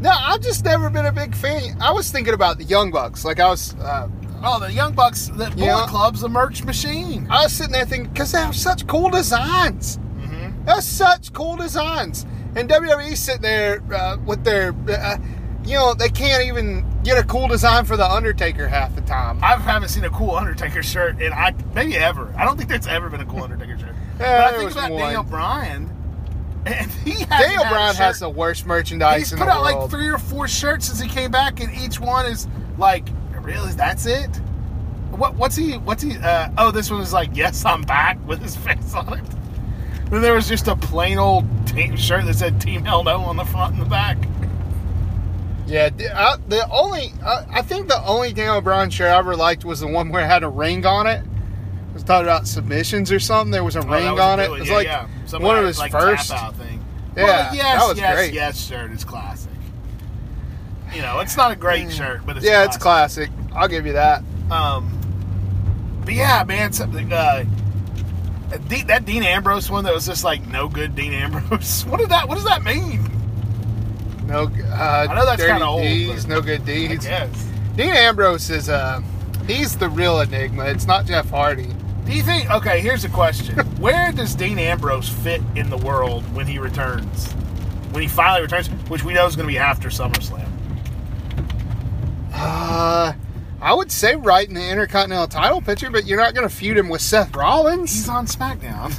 no, 0.00 0.10
I've 0.10 0.42
just 0.42 0.62
never 0.64 0.90
been 0.90 1.06
a 1.06 1.12
big 1.12 1.34
fan. 1.34 1.78
I 1.80 1.90
was 1.92 2.10
thinking 2.10 2.34
about 2.34 2.58
the 2.58 2.64
Young 2.64 2.90
Bucks. 2.90 3.24
Like 3.24 3.40
I 3.40 3.48
was, 3.48 3.74
uh, 3.76 4.08
Oh, 4.42 4.60
the 4.60 4.72
Young 4.72 4.92
Bucks, 4.94 5.26
the 5.28 5.50
Bullet 5.50 5.56
Yeah. 5.56 5.86
Club's 5.88 6.22
a 6.22 6.28
merch 6.28 6.62
machine. 6.64 7.26
I 7.30 7.44
was 7.44 7.52
sitting 7.52 7.72
there 7.72 7.84
thinking 7.86 8.10
because 8.12 8.32
they 8.32 8.38
have 8.38 8.54
such 8.56 8.86
cool 8.86 9.10
designs. 9.10 9.98
Mm-hmm. 10.18 10.64
That's 10.64 10.86
such 10.86 11.32
cool 11.32 11.56
designs. 11.56 12.26
And 12.54 12.68
WWE 12.68 13.16
sitting 13.16 13.42
there 13.42 13.82
uh, 13.92 14.16
with 14.24 14.44
their. 14.44 14.74
Uh, 14.88 15.16
you 15.64 15.74
know, 15.74 15.94
they 15.94 16.08
can't 16.08 16.44
even 16.46 16.86
get 17.02 17.18
a 17.18 17.24
cool 17.24 17.48
design 17.48 17.84
for 17.84 17.96
the 17.96 18.08
Undertaker 18.08 18.68
half 18.68 18.94
the 18.94 19.00
time. 19.00 19.42
I 19.42 19.56
haven't 19.56 19.88
seen 19.88 20.04
a 20.04 20.10
cool 20.10 20.30
Undertaker 20.36 20.80
shirt, 20.80 21.20
and 21.20 21.34
I 21.34 21.54
maybe 21.74 21.96
ever. 21.96 22.32
I 22.38 22.44
don't 22.44 22.56
think 22.56 22.68
there's 22.68 22.86
ever 22.86 23.10
been 23.10 23.20
a 23.20 23.26
cool 23.26 23.42
Undertaker 23.42 23.76
shirt. 23.76 23.94
Yeah, 24.20 24.50
but 24.52 24.54
I 24.54 24.58
think 24.58 24.70
about 24.70 24.90
one. 24.92 25.00
Daniel 25.00 25.22
Bryan, 25.24 25.90
and 26.66 26.90
he 26.92 27.10
has 27.14 27.28
Daniel 27.28 27.64
Bryan 27.64 27.96
has 27.96 28.20
the 28.20 28.30
worst 28.30 28.64
merchandise 28.64 29.18
He's 29.18 29.32
in 29.32 29.38
put 29.38 29.46
the 29.46 29.50
out 29.50 29.64
world. 29.64 29.80
like 29.82 29.90
three 29.90 30.06
or 30.08 30.18
four 30.18 30.46
shirts 30.46 30.86
since 30.86 31.00
he 31.00 31.08
came 31.08 31.32
back, 31.32 31.58
and 31.58 31.74
each 31.74 31.98
one 31.98 32.26
is 32.26 32.46
like, 32.78 33.08
really? 33.46 33.72
That's 33.72 34.06
it? 34.06 34.28
What? 35.10 35.34
What's 35.36 35.56
he? 35.56 35.78
What's 35.78 36.02
he? 36.02 36.16
Uh, 36.18 36.50
oh, 36.58 36.70
this 36.70 36.90
one 36.90 37.00
was 37.00 37.12
like, 37.12 37.30
yes, 37.34 37.64
I'm 37.64 37.82
back 37.82 38.18
with 38.26 38.42
his 38.42 38.56
face 38.66 38.94
on 38.94 39.18
it. 39.18 39.24
Then 40.10 40.20
there 40.22 40.34
was 40.34 40.48
just 40.48 40.68
a 40.68 40.76
plain 40.76 41.18
old 41.18 41.44
team 41.66 41.96
shirt 41.96 42.26
that 42.26 42.34
said 42.34 42.60
Team 42.60 42.84
Hell 42.84 43.02
No 43.04 43.20
on 43.20 43.36
the 43.36 43.44
front 43.44 43.74
and 43.74 43.82
the 43.82 43.88
back. 43.88 44.18
Yeah, 45.66 45.88
the, 45.88 46.16
I, 46.16 46.36
the 46.46 46.68
only 46.70 47.12
I, 47.24 47.44
I 47.54 47.62
think 47.62 47.88
the 47.88 48.00
only 48.06 48.32
Daniel 48.32 48.60
Bryan 48.60 48.88
shirt 48.90 49.08
I 49.10 49.18
ever 49.18 49.34
liked 49.34 49.64
was 49.64 49.80
the 49.80 49.88
one 49.88 50.10
where 50.10 50.22
it 50.24 50.28
had 50.28 50.44
a 50.44 50.48
ring 50.48 50.86
on 50.86 51.06
it. 51.08 51.22
It 51.24 51.94
was 51.94 52.04
talking 52.04 52.26
about 52.26 52.46
submissions 52.46 53.10
or 53.10 53.18
something. 53.18 53.50
There 53.50 53.64
was 53.64 53.74
a 53.74 53.80
Oh, 53.80 53.88
ring 53.88 54.12
was 54.12 54.20
on 54.20 54.38
good 54.38 54.44
it. 54.44 54.50
one. 54.50 54.58
It 54.58 54.60
was 54.60 54.68
Yeah, 54.68 54.74
like 54.76 54.86
yeah. 54.86 55.38
One 55.38 55.56
of 55.58 55.64
his 55.64 55.78
like, 55.78 55.90
first. 55.90 56.28
thing. 56.56 56.84
Yeah, 57.16 57.24
well, 57.24 57.54
yes, 57.54 57.80
that 57.80 57.88
was 57.88 57.98
yes, 57.98 58.14
great. 58.14 58.32
yes 58.34 58.64
shirt 58.66 58.92
is 58.92 59.02
classic. 59.04 59.35
You 60.96 61.02
know, 61.02 61.20
it's 61.20 61.36
not 61.36 61.52
a 61.52 61.56
great 61.56 61.92
shirt, 61.92 62.24
but 62.24 62.38
it's 62.38 62.46
yeah, 62.46 62.64
classic. 62.64 62.74
it's 62.74 62.82
classic. 62.82 63.30
I'll 63.54 63.68
give 63.68 63.84
you 63.84 63.92
that. 63.92 64.24
Um, 64.50 64.90
but 66.06 66.14
yeah, 66.14 66.42
man, 66.42 66.72
something. 66.72 67.12
Uh, 67.12 67.44
that 68.86 69.04
Dean 69.04 69.22
Ambrose 69.22 69.70
one 69.70 69.84
that 69.84 69.92
was 69.92 70.06
just 70.06 70.24
like 70.24 70.46
no 70.46 70.68
good 70.68 70.94
Dean 70.94 71.12
Ambrose. 71.12 71.84
What 71.86 72.00
did 72.00 72.08
that? 72.08 72.26
What 72.26 72.36
does 72.36 72.44
that 72.44 72.64
mean? 72.64 73.04
No, 74.26 74.44
uh, 74.44 75.06
I 75.10 75.14
know 75.14 75.26
that's 75.26 75.44
kinda 75.44 75.66
old, 75.66 75.82
D's, 75.82 76.26
no 76.26 76.40
good 76.40 76.64
deeds. 76.64 77.04
guess. 77.04 77.46
Dean 77.76 77.90
Ambrose 77.90 78.48
is 78.48 78.70
uh, 78.70 79.02
he's 79.46 79.76
the 79.76 79.90
real 79.90 80.20
enigma. 80.22 80.64
It's 80.64 80.86
not 80.86 81.04
Jeff 81.04 81.28
Hardy. 81.28 81.74
Do 82.06 82.12
you 82.12 82.22
think? 82.22 82.50
Okay, 82.50 82.80
here's 82.80 83.04
a 83.04 83.10
question: 83.10 83.58
Where 83.80 84.12
does 84.12 84.34
Dean 84.34 84.58
Ambrose 84.58 85.10
fit 85.10 85.42
in 85.56 85.68
the 85.68 85.76
world 85.76 86.22
when 86.34 86.46
he 86.46 86.58
returns? 86.58 87.30
When 87.90 88.02
he 88.02 88.08
finally 88.08 88.40
returns, 88.40 88.68
which 88.88 89.04
we 89.04 89.12
know 89.12 89.26
is 89.26 89.36
going 89.36 89.46
to 89.46 89.52
be 89.52 89.58
after 89.58 89.90
SummerSlam. 89.90 90.55
Uh, 92.38 93.12
I 93.60 93.72
would 93.74 93.90
say 93.90 94.14
right 94.16 94.46
in 94.46 94.54
the 94.54 94.68
Intercontinental 94.70 95.26
title 95.28 95.60
picture, 95.60 95.90
but 95.90 96.06
you're 96.06 96.18
not 96.20 96.34
going 96.34 96.48
to 96.48 96.54
feud 96.54 96.76
him 96.76 96.88
with 96.88 97.00
Seth 97.00 97.34
Rollins. 97.34 97.92
He's 97.92 98.08
on 98.08 98.26
SmackDown. 98.26 98.92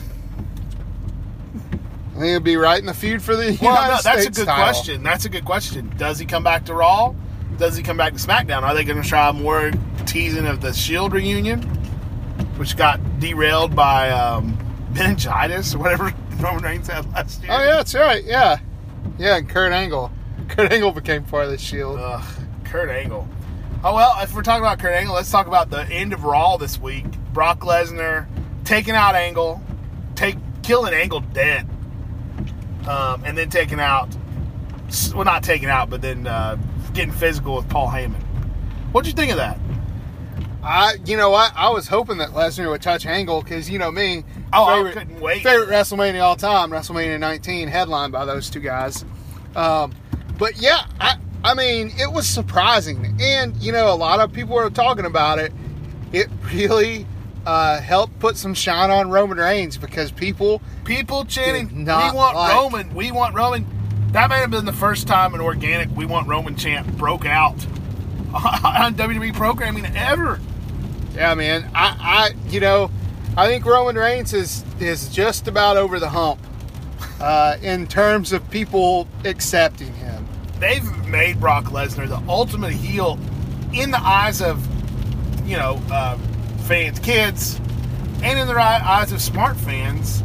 I 2.16 2.20
think 2.20 2.26
he'll 2.32 2.40
be 2.40 2.56
right 2.58 2.80
in 2.80 2.88
the 2.88 2.94
feud 2.96 3.22
for 3.22 3.36
the 3.36 3.58
Well, 3.62 3.76
no, 3.76 4.00
that's 4.02 4.26
a 4.26 4.32
good 4.32 4.46
title. 4.48 4.64
question. 4.64 5.04
That's 5.04 5.26
a 5.26 5.30
good 5.30 5.46
question. 5.46 5.94
Does 5.98 6.18
he 6.18 6.26
come 6.26 6.44
back 6.44 6.66
to 6.66 6.74
Raw? 6.74 7.14
Does 7.58 7.76
he 7.78 7.84
come 7.84 7.98
back 7.98 8.14
to 8.14 8.20
SmackDown? 8.20 8.64
Are 8.64 8.74
they 8.74 8.84
going 8.84 9.02
to 9.02 9.08
try 9.08 9.32
more 9.32 9.72
teasing 10.08 10.48
of 10.48 10.60
the 10.62 10.74
Shield 10.74 11.14
reunion, 11.14 11.62
which 12.58 12.76
got 12.76 13.00
derailed 13.20 13.76
by 13.76 14.10
um, 14.10 14.58
meningitis 14.94 15.76
or 15.76 15.80
whatever 15.80 16.12
Roman 16.40 16.64
Reigns 16.64 16.88
had 16.88 17.06
last 17.14 17.44
year? 17.44 17.52
Oh 17.54 17.60
yeah, 17.64 17.76
that's 17.76 17.94
right. 17.94 18.24
Yeah, 18.24 18.58
yeah. 19.20 19.38
And 19.38 19.48
Kurt 19.48 19.72
Angle. 19.72 20.12
Kurt 20.50 20.72
Angle 20.72 20.94
became 20.94 21.24
part 21.24 21.46
of 21.46 21.52
the 21.52 21.58
Shield. 21.60 22.00
Ugh, 22.00 22.24
Kurt 22.68 22.90
Angle. 22.90 23.28
Oh 23.84 23.96
well, 23.96 24.16
if 24.22 24.34
we're 24.34 24.42
talking 24.42 24.64
about 24.64 24.80
Kurt 24.80 24.94
Angle, 24.94 25.16
let's 25.16 25.32
talk 25.32 25.48
about 25.48 25.70
the 25.70 25.88
end 25.90 26.14
of 26.14 26.24
Raw 26.24 26.58
this 26.58 26.80
week. 26.80 27.06
Brock 27.34 27.60
Lesnar 27.62 28.28
taking 28.66 28.96
out 28.96 29.16
Angle, 29.16 29.62
take 30.16 30.36
killing 30.64 30.94
Angle 30.94 31.22
dead, 31.22 31.68
um, 32.88 33.24
and 33.24 33.38
then 33.38 33.50
taking 33.50 33.80
out, 33.80 34.10
well, 35.14 35.24
not 35.24 35.44
taking 35.44 35.70
out, 35.70 35.90
but 35.90 36.02
then 36.02 36.28
uh, 36.28 36.58
getting 36.94 37.12
physical 37.12 37.56
with 37.56 37.70
Paul 37.70 37.88
Heyman. 37.88 38.22
What'd 38.92 39.08
you 39.08 39.16
think 39.16 39.32
of 39.32 39.38
that? 39.38 39.60
I, 40.64 40.96
you 41.06 41.16
know 41.16 41.30
what? 41.30 41.54
I 41.56 41.70
was 41.70 41.88
hoping 41.88 42.18
that 42.18 42.32
Lesnar 42.32 42.70
would 42.70 42.82
touch 42.82 43.06
Angle 43.06 43.42
because 43.42 43.70
you 43.70 43.80
know 43.80 43.92
me. 43.92 44.24
Oh, 44.52 44.86
I 44.86 44.92
couldn't 44.92 45.20
wait. 45.22 45.44
Favorite 45.44 45.70
WrestleMania 45.70 46.22
all 46.22 46.36
time, 46.36 46.72
WrestleMania 46.72 47.20
19, 47.20 47.70
headlined 47.70 48.12
by 48.12 48.26
those 48.26 48.50
two 48.50 48.60
guys. 48.60 49.06
Um, 49.56 49.94
but 50.38 50.58
yeah, 50.58 50.86
I, 51.00 51.18
I 51.48 51.54
mean, 51.54 51.94
it 51.98 52.12
was 52.12 52.28
surprising, 52.28 53.16
and 53.22 53.56
you 53.58 53.72
know, 53.72 53.94
a 53.94 53.96
lot 53.96 54.20
of 54.20 54.34
people 54.34 54.56
were 54.56 54.70
talking 54.70 55.06
about 55.06 55.40
it. 55.40 55.54
It 56.12 56.28
really 56.54 57.08
uh, 57.46 57.80
helped 57.80 58.20
put 58.20 58.36
some 58.36 58.54
shine 58.54 58.92
on 58.92 59.10
Roman 59.10 59.38
Reigns 59.38 59.78
because 59.78 60.12
people 60.12 60.62
People 60.84 61.26
chanting, 61.26 61.86
"We 61.86 61.86
want 61.86 62.36
like- 62.36 62.54
Roman, 62.54 62.94
we 62.96 63.12
want 63.12 63.36
Roman." 63.36 63.66
That 64.14 64.30
may 64.30 64.40
have 64.40 64.52
been 64.52 64.66
the 64.66 64.74
first 64.74 65.06
time 65.08 65.34
an 65.34 65.42
organic 65.42 65.90
"We 65.96 66.06
want 66.06 66.28
Roman" 66.28 66.56
chant 66.56 66.98
broke 66.98 67.26
out 67.26 67.56
on 68.34 68.96
WWE 68.96 69.34
programming 69.34 69.86
ever. 69.96 70.40
Yeah, 71.14 71.34
man. 71.36 71.70
I, 71.76 71.96
I, 72.00 72.50
you 72.50 72.60
know, 72.60 72.90
I 73.36 73.48
think 73.48 73.66
Roman 73.66 73.96
Reigns 73.98 74.34
is 74.34 74.64
is 74.80 75.10
just 75.10 75.48
about 75.48 75.76
over 75.78 76.00
the 76.00 76.10
hump 76.10 76.40
uh, 77.20 77.58
in 77.62 77.86
terms 77.88 78.32
of 78.34 78.50
people 78.50 79.08
accepting 79.26 79.94
him. 79.94 80.17
They've 80.60 81.08
made 81.08 81.40
Brock 81.40 81.66
Lesnar 81.66 82.08
the 82.08 82.22
ultimate 82.30 82.74
heel 82.74 83.20
in 83.74 83.92
the 83.92 84.00
eyes 84.00 84.42
of, 84.42 84.66
you 85.48 85.58
know, 85.58 85.82
uh, 85.92 86.18
fans, 86.66 87.00
kids, 87.00 87.60
and 88.24 88.40
in 88.40 88.48
the 88.48 88.60
eyes 88.60 89.12
of 89.12 89.22
smart 89.22 89.58
fans 89.58 90.24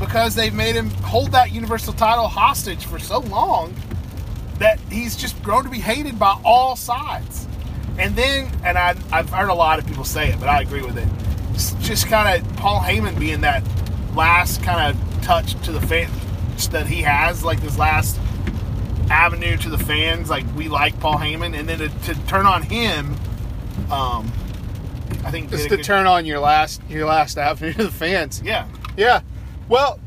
because 0.00 0.34
they've 0.34 0.54
made 0.54 0.74
him 0.74 0.90
hold 0.90 1.32
that 1.32 1.52
Universal 1.52 1.92
title 1.94 2.26
hostage 2.26 2.84
for 2.84 2.98
so 2.98 3.20
long 3.20 3.74
that 4.58 4.78
he's 4.90 5.16
just 5.16 5.40
grown 5.42 5.64
to 5.64 5.70
be 5.70 5.78
hated 5.78 6.18
by 6.18 6.38
all 6.44 6.76
sides. 6.76 7.46
And 7.98 8.16
then, 8.16 8.50
and 8.64 8.76
I, 8.76 8.96
I've 9.12 9.30
heard 9.30 9.50
a 9.50 9.54
lot 9.54 9.78
of 9.78 9.86
people 9.86 10.04
say 10.04 10.30
it, 10.30 10.40
but 10.40 10.48
I 10.48 10.62
agree 10.62 10.82
with 10.82 10.98
it. 10.98 11.08
It's 11.52 11.72
just 11.86 12.08
kind 12.08 12.42
of 12.42 12.56
Paul 12.56 12.80
Heyman 12.80 13.18
being 13.18 13.40
that 13.42 13.62
last 14.14 14.62
kind 14.62 14.96
of 14.96 15.22
touch 15.22 15.54
to 15.64 15.72
the 15.72 15.80
fans 15.80 16.68
that 16.70 16.86
he 16.86 17.02
has, 17.02 17.44
like 17.44 17.60
this 17.60 17.78
last 17.78 18.18
avenue 19.10 19.56
to 19.58 19.68
the 19.70 19.78
fans. 19.78 20.30
Like 20.30 20.44
we 20.56 20.68
like 20.68 20.98
Paul 21.00 21.16
Heyman, 21.16 21.58
and 21.58 21.68
then 21.68 21.78
to, 21.78 21.88
to 21.88 22.26
turn 22.26 22.46
on 22.46 22.62
him, 22.62 23.14
um, 23.90 24.30
I 25.24 25.30
think 25.30 25.50
Just 25.50 25.68
to 25.68 25.76
good- 25.76 25.84
turn 25.84 26.06
on 26.06 26.26
your 26.26 26.38
last 26.40 26.82
your 26.88 27.06
last 27.06 27.38
avenue 27.38 27.72
to 27.74 27.84
the 27.84 27.90
fans. 27.90 28.42
Yeah, 28.44 28.66
Yeah. 28.96 29.20
Well, 29.68 29.98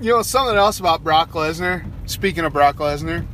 you 0.00 0.10
know 0.10 0.22
something 0.22 0.56
else 0.56 0.80
about 0.80 1.04
Brock 1.04 1.30
Lesnar. 1.32 1.84
Speaking 2.06 2.44
of 2.44 2.52
Brock 2.52 2.76
Lesnar, 2.76 3.24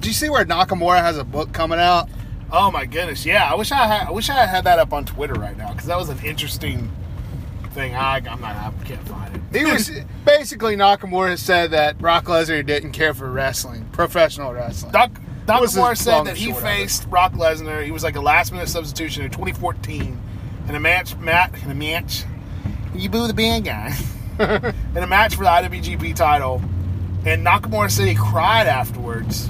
do 0.00 0.08
you 0.08 0.14
see 0.14 0.28
where 0.28 0.44
Nakamura 0.44 1.00
has 1.00 1.16
a 1.16 1.24
book 1.24 1.52
coming 1.52 1.78
out? 1.78 2.08
Oh 2.52 2.70
my 2.70 2.84
goodness, 2.86 3.24
yeah. 3.24 3.50
I 3.50 3.54
wish 3.54 3.70
I 3.72 3.86
had. 3.86 4.08
I 4.08 4.10
wish 4.10 4.28
I 4.30 4.46
had 4.46 4.64
that 4.64 4.78
up 4.78 4.92
on 4.92 5.04
Twitter 5.04 5.34
right 5.34 5.56
now 5.56 5.72
because 5.72 5.86
that 5.86 5.96
was 5.96 6.08
an 6.08 6.18
interesting 6.24 6.90
thing. 7.74 7.94
I, 7.94 8.16
I'm 8.16 8.40
not. 8.40 8.56
I 8.56 8.72
can't 8.84 9.06
find 9.08 9.36
it. 9.36 9.58
He 9.58 9.64
was 9.70 9.90
basically 10.24 10.76
Nakamura 10.76 11.36
said 11.38 11.72
that 11.72 11.98
Brock 11.98 12.24
Lesnar 12.24 12.64
didn't 12.64 12.92
care 12.92 13.12
for 13.12 13.30
wrestling, 13.30 13.84
professional 13.92 14.52
wrestling. 14.52 14.92
Doc, 14.92 15.10
Doc 15.46 15.60
was 15.60 15.76
Moore 15.76 15.90
his 15.90 16.00
said 16.00 16.24
that 16.24 16.36
he 16.36 16.46
short 16.46 16.58
of 16.58 16.64
it. 16.64 16.76
faced 16.76 17.10
Brock 17.10 17.32
Lesnar. 17.32 17.84
He 17.84 17.90
was 17.90 18.02
like 18.02 18.16
a 18.16 18.20
last 18.20 18.52
minute 18.52 18.68
substitution 18.68 19.24
in 19.24 19.30
2014 19.30 20.18
in 20.68 20.74
a 20.74 20.80
match. 20.80 21.16
Matt 21.16 21.62
in 21.62 21.70
a 21.70 21.74
match. 21.74 22.24
You 22.94 23.10
boo 23.10 23.26
the 23.26 23.34
band 23.34 23.64
guy. 23.64 23.94
in 24.38 25.02
a 25.02 25.06
match 25.06 25.36
for 25.36 25.44
the 25.44 25.50
IWGP 25.50 26.16
title, 26.16 26.60
and 27.24 27.46
Nakamura 27.46 27.90
said 27.90 28.08
he 28.08 28.14
cried 28.16 28.66
afterwards 28.66 29.48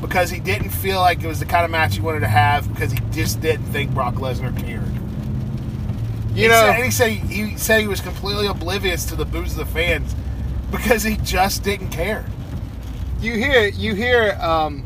because 0.00 0.30
he 0.30 0.40
didn't 0.40 0.70
feel 0.70 1.00
like 1.00 1.22
it 1.22 1.26
was 1.26 1.38
the 1.38 1.46
kind 1.46 1.64
of 1.64 1.70
match 1.70 1.94
he 1.94 2.00
wanted 2.00 2.20
to 2.20 2.28
have 2.28 2.68
because 2.72 2.92
he 2.92 2.98
just 3.10 3.40
didn't 3.40 3.66
think 3.66 3.92
Brock 3.92 4.14
Lesnar 4.14 4.56
cared. 4.58 5.01
You 6.34 6.42
He 6.42 6.48
know, 6.48 6.54
said, 6.54 6.74
and 6.76 6.84
he 6.84 6.90
said 6.90 7.10
he, 7.10 7.44
he 7.50 7.56
said 7.56 7.80
he 7.80 7.88
was 7.88 8.00
completely 8.00 8.46
oblivious 8.46 9.04
to 9.06 9.16
the 9.16 9.24
boos 9.24 9.52
of 9.52 9.58
the 9.58 9.66
fans 9.66 10.14
because 10.70 11.02
he 11.02 11.16
just 11.18 11.62
didn't 11.62 11.90
care. 11.90 12.24
you 13.20 13.34
hear 13.34 13.68
you 13.68 13.94
hear 13.94 14.32
um, 14.40 14.84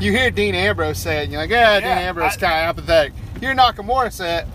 you 0.00 0.12
hear 0.12 0.30
Dean 0.30 0.54
Ambrose 0.54 0.98
say 0.98 1.20
it, 1.20 1.24
and 1.24 1.32
you're 1.32 1.40
like, 1.42 1.50
yeah, 1.50 1.78
Dean 1.80 1.88
Yeah, 1.88 1.98
Ambrose 2.00 2.36
I- 2.36 2.40
kind 2.40 2.52
of 2.70 2.78
apathetic. 2.78 3.12
You 3.34 3.48
hear 3.48 3.54
Nakamura 3.56 4.12
say 4.12 4.38
it, 4.38 4.46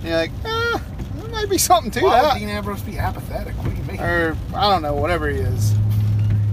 and 0.00 0.04
you're 0.04 0.16
like, 0.16 0.30
eh, 0.44 0.78
there 1.16 1.28
might 1.30 1.48
be 1.48 1.58
something 1.58 1.90
to 1.92 2.02
Why 2.02 2.20
that. 2.22 2.34
would 2.34 2.38
Dean 2.40 2.48
Ambrose 2.48 2.82
be 2.82 2.98
apathetic? 2.98 3.54
What 3.56 3.70
do 3.70 3.76
you 3.76 3.82
mean? 3.84 4.00
or 4.00 4.36
I 4.54 4.70
don't 4.72 4.82
know, 4.82 4.94
whatever 4.94 5.28
he 5.28 5.38
is. 5.38 5.74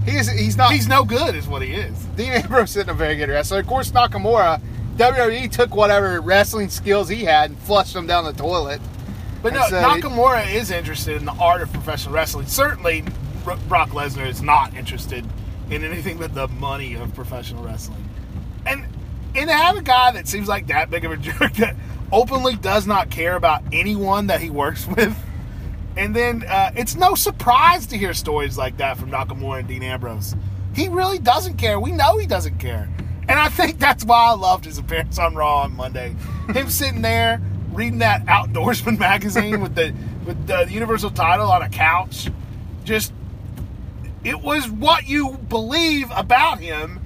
He's 0.04 0.30
he's 0.30 0.56
not. 0.56 0.72
He's 0.72 0.86
no 0.88 1.04
good, 1.04 1.34
is 1.34 1.48
what 1.48 1.62
he 1.62 1.72
is. 1.74 1.96
Dean 2.16 2.32
Ambrose 2.32 2.70
isn't 2.76 2.88
a 2.88 2.94
very 2.94 3.16
good 3.16 3.28
wrestler. 3.28 3.58
Of 3.58 3.66
course, 3.66 3.90
Nakamura, 3.90 4.60
WWE 4.96 5.50
took 5.50 5.74
whatever 5.74 6.20
wrestling 6.20 6.68
skills 6.70 7.08
he 7.08 7.24
had 7.24 7.50
and 7.50 7.58
flushed 7.60 7.92
them 7.94 8.06
down 8.06 8.24
the 8.24 8.32
toilet. 8.32 8.80
But 9.42 9.52
no, 9.52 9.66
so 9.68 9.76
Nakamura 9.82 10.52
is 10.52 10.70
interested 10.70 11.16
in 11.16 11.24
the 11.24 11.32
art 11.34 11.62
of 11.62 11.72
professional 11.72 12.14
wrestling. 12.14 12.46
Certainly, 12.46 13.04
Bro- 13.44 13.58
Brock 13.68 13.90
Lesnar 13.90 14.26
is 14.26 14.42
not 14.42 14.74
interested 14.74 15.24
in 15.70 15.84
anything 15.84 16.16
but 16.18 16.34
the 16.34 16.48
money 16.48 16.94
of 16.94 17.14
professional 17.14 17.62
wrestling. 17.62 18.08
And 18.66 18.86
and 19.34 19.48
to 19.48 19.54
have 19.54 19.76
a 19.76 19.82
guy 19.82 20.12
that 20.12 20.26
seems 20.26 20.48
like 20.48 20.68
that 20.68 20.90
big 20.90 21.04
of 21.04 21.12
a 21.12 21.16
jerk 21.18 21.52
that 21.56 21.76
openly 22.10 22.56
does 22.56 22.86
not 22.86 23.10
care 23.10 23.36
about 23.36 23.62
anyone 23.72 24.28
that 24.28 24.40
he 24.40 24.48
works 24.50 24.86
with. 24.96 25.16
And 25.96 26.14
then 26.16 26.42
uh, 26.44 26.72
it's 26.76 26.94
no 26.94 27.14
surprise 27.14 27.86
to 27.86 27.98
hear 27.98 28.14
stories 28.14 28.56
like 28.58 28.78
that 28.78 28.96
from 28.96 29.10
Nakamura 29.10 29.60
and 29.60 29.68
Dean 29.68 29.82
Ambrose. 29.82 30.34
he 30.74 30.88
really 30.88 31.18
doesn't 31.18 31.56
care. 31.56 31.78
We 31.80 31.92
know 31.92 32.18
he 32.18 32.26
doesn't 32.26 32.58
care. 32.58 32.88
And 33.28 33.38
I 33.38 33.48
think 33.48 33.78
that's 33.78 34.04
why 34.04 34.28
I 34.28 34.34
loved 34.34 34.64
his 34.64 34.78
appearance 34.78 35.18
on 35.18 35.34
Raw 35.34 35.62
on 35.62 35.74
Monday. 35.76 36.14
Him 36.52 36.70
sitting 36.70 37.02
there 37.02 37.40
reading 37.72 37.98
that 37.98 38.24
Outdoorsman 38.26 38.98
magazine 39.00 39.60
with 39.60 39.74
the 39.74 39.94
with 40.24 40.46
the 40.46 40.66
Universal 40.68 41.10
title 41.10 41.50
on 41.50 41.62
a 41.62 41.68
couch, 41.68 42.28
just 42.84 43.12
it 44.24 44.40
was 44.40 44.68
what 44.68 45.06
you 45.08 45.38
believe 45.48 46.10
about 46.14 46.58
him 46.58 47.00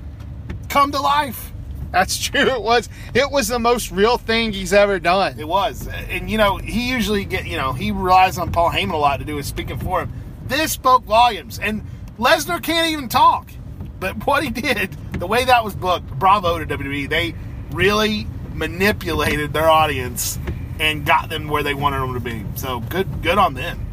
come 0.69 0.91
to 0.93 1.01
life. 1.01 1.53
That's 1.93 2.19
true. 2.23 2.41
It 2.41 2.63
was. 2.63 2.89
It 3.15 3.31
was 3.31 3.49
the 3.49 3.59
most 3.59 3.91
real 3.91 4.17
thing 4.17 4.53
he's 4.53 4.73
ever 4.73 4.99
done. 4.99 5.39
It 5.39 5.49
was, 5.49 5.89
and 5.89 6.31
you 6.31 6.39
know 6.39 6.57
he 6.57 6.89
usually 6.91 7.25
get 7.25 7.47
you 7.47 7.57
know 7.57 7.73
he 7.73 7.91
relies 7.91 8.39
on 8.39 8.53
Paul 8.53 8.71
Heyman 8.71 8.93
a 8.93 8.97
lot 8.97 9.19
to 9.19 9.25
do 9.25 9.37
his 9.37 9.47
speaking 9.47 9.79
for 9.79 10.03
him. 10.03 10.13
This 10.47 10.73
spoke 10.73 11.05
volumes, 11.05 11.59
and 11.59 11.85
Lesnar 12.19 12.63
can't 12.63 12.91
even 12.91 13.09
talk. 13.09 13.51
But 13.99 14.27
what 14.27 14.43
he 14.43 14.51
did, 14.51 14.97
the 15.21 15.27
way 15.29 15.45
that 15.45 15.63
was 15.65 15.77
booked, 15.77 16.09
bravo 16.19 16.59
to 16.59 16.67
WWE. 16.67 17.09
They 17.09 17.35
really 17.71 18.27
manipulated 18.55 19.53
their 19.53 19.69
audience 19.69 20.39
and 20.81 21.07
got 21.07 21.29
them 21.29 21.47
where 21.49 21.63
they 21.63 21.75
wanted 21.75 22.01
them 22.01 22.15
to 22.15 22.21
be. 22.21 22.45
So 22.57 22.81
good, 22.81 23.23
good 23.23 23.39
on 23.39 23.55
them. 23.55 23.87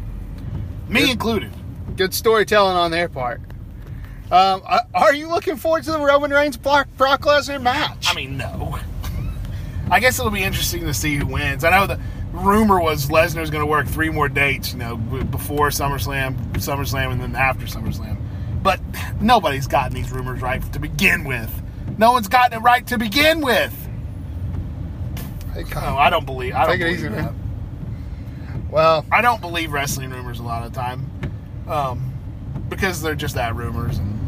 Me 0.88 1.00
Good. 1.02 1.10
included. 1.10 1.52
Good 1.96 2.14
storytelling 2.14 2.76
on 2.76 2.90
their 2.90 3.08
part. 3.08 3.40
Um, 4.30 4.62
are- 4.94 5.14
you 5.14 5.28
looking 5.28 5.56
forward 5.56 5.84
to 5.84 5.92
the 5.92 6.00
Roman 6.00 6.30
Reigns 6.30 6.56
Brock, 6.56 6.88
Brock 6.96 7.22
Lesnar 7.22 7.60
match? 7.62 8.06
I 8.10 8.14
mean, 8.14 8.36
no. 8.36 8.78
I 9.90 10.00
guess 10.00 10.18
it'll 10.18 10.30
be 10.30 10.42
interesting 10.42 10.84
to 10.84 10.94
see 10.94 11.16
who 11.16 11.26
wins. 11.26 11.64
I 11.64 11.70
know 11.70 11.86
the 11.86 12.00
rumor 12.32 12.80
was 12.80 13.08
Lesnar's 13.08 13.50
going 13.50 13.62
to 13.62 13.66
work 13.66 13.86
three 13.86 14.10
more 14.10 14.28
dates, 14.28 14.72
you 14.72 14.78
know, 14.78 14.96
before 14.96 15.68
SummerSlam, 15.68 16.36
SummerSlam, 16.54 17.12
and 17.12 17.20
then 17.20 17.36
after 17.36 17.66
SummerSlam. 17.66 18.16
But 18.62 18.80
nobody's 19.20 19.66
gotten 19.66 19.94
these 19.94 20.10
rumors 20.10 20.40
right 20.42 20.60
to 20.72 20.78
begin 20.78 21.24
with. 21.24 21.50
No 21.96 22.12
one's 22.12 22.28
gotten 22.28 22.58
it 22.58 22.62
right 22.62 22.86
to 22.88 22.98
begin 22.98 23.40
with. 23.40 23.72
Hey, 25.54 25.64
No, 25.74 25.96
I 25.96 26.10
don't 26.10 26.26
believe. 26.26 26.54
I 26.54 26.66
don't 26.66 26.78
Take 26.78 26.80
it 26.86 26.92
easy, 26.92 27.08
that. 27.08 27.34
man. 27.34 28.68
well, 28.70 29.04
I 29.10 29.22
don't 29.22 29.40
believe 29.40 29.72
wrestling 29.72 30.10
rumors 30.10 30.38
a 30.38 30.42
lot 30.42 30.64
of 30.64 30.72
the 30.72 30.78
time, 30.80 31.10
um, 31.68 32.12
because 32.68 33.00
they're 33.02 33.14
just 33.14 33.34
that 33.36 33.56
rumors, 33.56 33.98
and 33.98 34.18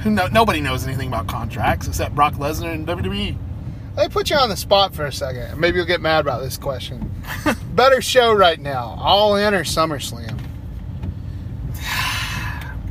who 0.00 0.10
know, 0.10 0.26
nobody 0.26 0.60
knows 0.60 0.86
anything 0.86 1.08
about 1.08 1.26
contracts 1.28 1.86
except 1.88 2.14
Brock 2.14 2.34
Lesnar 2.34 2.72
and. 2.74 2.86
WWE. 2.86 3.36
let 3.96 4.08
me 4.08 4.12
put 4.12 4.30
you 4.30 4.36
on 4.36 4.48
the 4.48 4.56
spot 4.56 4.94
for 4.94 5.06
a 5.06 5.12
second. 5.12 5.58
Maybe 5.58 5.76
you'll 5.78 5.86
get 5.86 6.00
mad 6.00 6.20
about 6.20 6.42
this 6.42 6.56
question. 6.56 7.10
Better 7.74 8.00
show 8.02 8.32
right 8.32 8.60
now, 8.60 8.96
All 9.00 9.36
In 9.36 9.54
or 9.54 9.64
SummerSlam? 9.64 10.38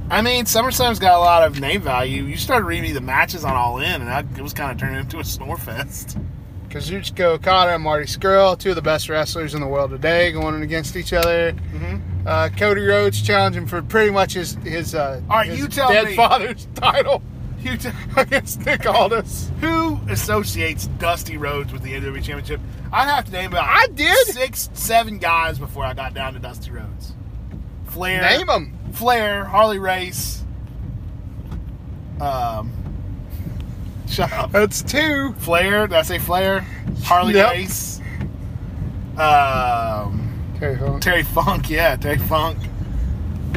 I 0.10 0.22
mean, 0.22 0.46
SummerSlam's 0.46 1.00
got 1.00 1.16
a 1.16 1.20
lot 1.20 1.44
of 1.44 1.60
name 1.60 1.82
value. 1.82 2.24
You 2.24 2.38
started 2.38 2.66
reading 2.66 2.84
me 2.84 2.92
the 2.94 3.02
matches 3.02 3.44
on 3.44 3.54
All 3.56 3.80
In, 3.80 4.02
and 4.02 4.10
I, 4.10 4.20
it 4.20 4.42
was 4.42 4.54
kind 4.54 4.72
of 4.72 4.78
turning 4.80 5.00
into 5.00 5.20
a 5.20 5.24
snore 5.26 5.58
fest. 5.58 6.18
Kazuchika 6.70 7.22
Okada 7.22 7.74
and 7.76 7.84
Marty 7.84 8.06
Scurll, 8.06 8.58
two 8.58 8.70
of 8.72 8.76
the 8.76 8.82
best 8.82 9.10
wrestlers 9.10 9.54
in 9.54 9.62
the 9.62 9.68
world 9.68 9.90
today, 9.92 10.32
going 10.32 10.62
against 10.62 10.96
each 10.96 11.14
other. 11.14 11.54
Mm-hmm. 11.54 12.28
Uh, 12.28 12.50
Cody 12.58 12.82
Rhodes 12.82 13.22
challenging 13.22 13.66
for 13.68 13.82
pretty 13.82 14.12
much 14.12 14.34
his 14.34 14.56
his, 14.64 14.94
uh, 14.94 15.22
All 15.30 15.38
right, 15.38 15.48
his 15.48 15.60
you 15.60 15.68
tell 15.70 15.90
dead 15.90 16.08
me. 16.08 16.16
father's 16.16 16.68
title 16.76 17.22
You 17.62 17.78
t- 17.78 17.90
against 18.18 18.66
Nick 18.66 18.86
Aldis. 18.86 19.50
who 19.62 19.98
associates 20.10 20.88
Dusty 21.00 21.38
Rhodes 21.38 21.72
with 21.72 21.84
the 21.84 21.94
NWA 21.94 22.22
Championship? 22.22 22.60
I'd 22.92 23.06
have 23.08 23.26
to 23.26 23.32
name 23.32 23.52
about 23.54 23.66
I 23.66 23.88
did. 23.88 24.28
six, 24.28 24.70
seven 24.74 25.20
guys 25.20 25.58
before 25.60 25.86
I 25.86 25.94
got 25.94 26.14
down 26.14 26.34
to 26.34 26.40
Dusty 26.40 26.72
Rhodes. 26.72 27.14
Flair, 27.86 28.22
Name 28.22 28.48
them. 28.48 28.77
Flair, 28.94 29.46
Harley 29.46 29.80
Race. 29.80 30.44
Um, 32.20 32.72
shut 34.08 34.32
up. 34.34 34.52
That's 34.52 34.82
two. 34.82 35.34
Flair, 35.40 35.88
did 35.88 35.96
I 35.96 36.02
say 36.02 36.18
Flair? 36.20 36.62
Harley 37.04 37.34
Yep. 37.36 37.52
Race. 37.52 38.02
Um. 39.18 40.24
Hold 40.60 40.82
on. 40.82 41.00
Terry 41.00 41.24
Funk, 41.24 41.70
yeah, 41.70 41.96
Terry 41.96 42.18
Funk. 42.18 42.58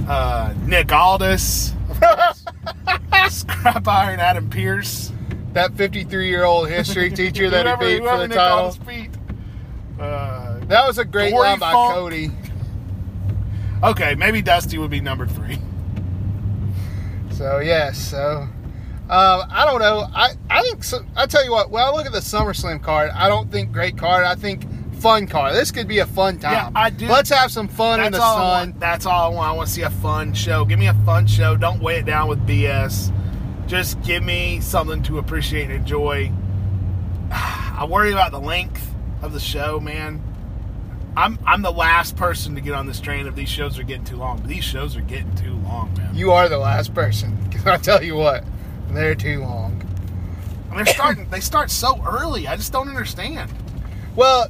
Uh, 0.07 0.53
Nick 0.67 0.93
Aldis. 0.93 1.73
Scrap 3.31 3.87
Iron 3.89 4.21
Adam 4.21 4.49
Pearce. 4.51 5.13
that 5.53 5.73
53 5.75 6.29
year 6.29 6.45
old 6.45 6.69
history 6.69 7.11
teacher 7.15 7.49
that 7.51 7.65
Whoever- 7.67 7.87
he 7.89 7.99
beat 8.01 8.07
for 8.07 8.19
the 8.19 8.29
Nick 8.29 8.37
title. 8.37 8.77
Uh, 9.99 10.59
That 10.67 10.87
was 10.87 10.99
a 10.99 11.05
great 11.05 11.31
Dory 11.31 11.49
line 11.49 11.59
by 11.59 11.73
Funk. 11.73 11.95
Cody. 11.95 12.31
Okay, 13.83 14.15
maybe 14.15 14.43
Dusty 14.43 14.79
would 14.79 14.91
be 14.91 15.01
number 15.01 15.27
three. 15.27 15.59
So 17.33 17.59
yes, 17.59 17.99
so 17.99 18.49
um, 19.11 19.43
I 19.51 19.65
don't 19.65 19.81
know. 19.81 20.07
I 20.15 20.35
I 20.49 20.63
think 20.63 20.85
so, 20.85 21.05
I 21.17 21.27
tell 21.27 21.45
you 21.45 21.51
what. 21.51 21.71
When 21.71 21.83
I 21.83 21.91
look 21.91 22.07
at 22.07 22.13
the 22.13 22.19
SummerSlam 22.19 22.83
card, 22.83 23.11
I 23.11 23.29
don't 23.29 23.51
think 23.51 23.73
great 23.73 23.97
card. 23.97 24.25
I 24.25 24.35
think 24.35 24.65
fun 25.01 25.27
card. 25.27 25.55
This 25.55 25.71
could 25.71 25.89
be 25.89 25.99
a 25.99 26.07
fun 26.07 26.39
time. 26.39 26.53
Yeah, 26.53 26.71
I 26.75 26.91
do. 26.91 27.09
Let's 27.09 27.31
have 27.31 27.51
some 27.51 27.67
fun 27.67 28.01
in 28.01 28.13
the. 28.13 28.19
Sun. 28.19 28.75
That's 28.79 29.07
all 29.07 29.33
I 29.33 29.35
want. 29.35 29.49
I 29.49 29.53
want 29.53 29.69
to 29.69 29.75
see 29.75 29.83
a 29.83 29.91
fun 29.91 30.35
show. 30.35 30.65
Give 30.65 30.79
me 30.79 30.87
a 30.87 30.95
fun 30.95 31.27
show. 31.27 31.57
Don't 31.57 31.81
weigh 31.81 32.01
it 32.01 32.07
down 32.07 32.29
with 32.29 32.47
BS. 32.47 33.13
Just 33.67 34.01
give 34.03 34.23
me 34.23 34.61
something 34.61 35.03
to 35.05 35.19
appreciate 35.19 35.65
and 35.65 35.73
enjoy. 35.73 36.31
I 37.33 37.87
worry 37.89 38.13
about 38.13 38.33
the 38.33 38.41
length 38.41 38.95
of 39.23 39.33
the 39.33 39.41
show, 39.41 39.81
man. 39.81 40.23
I'm 41.21 41.39
I'm 41.47 41.63
the 41.63 41.71
last 41.71 42.17
person 42.17 42.55
to 42.55 42.61
get 42.61 42.73
on 42.75 42.87
this 42.87 42.99
train 43.01 43.27
if 43.27 43.35
these 43.35 43.49
shows 43.49 43.79
are 43.79 43.83
getting 43.83 44.05
too 44.05 44.17
long. 44.17 44.39
But 44.39 44.49
these 44.49 44.65
shows 44.65 44.97
are 44.97 45.03
getting 45.03 45.35
too 45.35 45.55
long, 45.57 45.93
man. 45.97 46.15
You 46.15 46.33
are 46.33 46.49
the 46.49 46.59
last 46.59 46.95
person. 46.95 47.37
'Cause 47.51 47.67
I 47.67 47.77
tell 47.77 48.03
you 48.03 48.17
what, 48.17 48.45
they're 48.91 49.15
too 49.15 49.41
long. 49.41 49.83
And 50.71 50.79
they're 50.79 50.87
starting. 50.95 51.29
they 51.31 51.41
start 51.41 51.71
so 51.71 52.03
early. 52.07 52.49
I 52.49 52.57
just 52.57 52.73
don't 52.73 52.89
understand. 52.89 53.51
Well, 54.17 54.49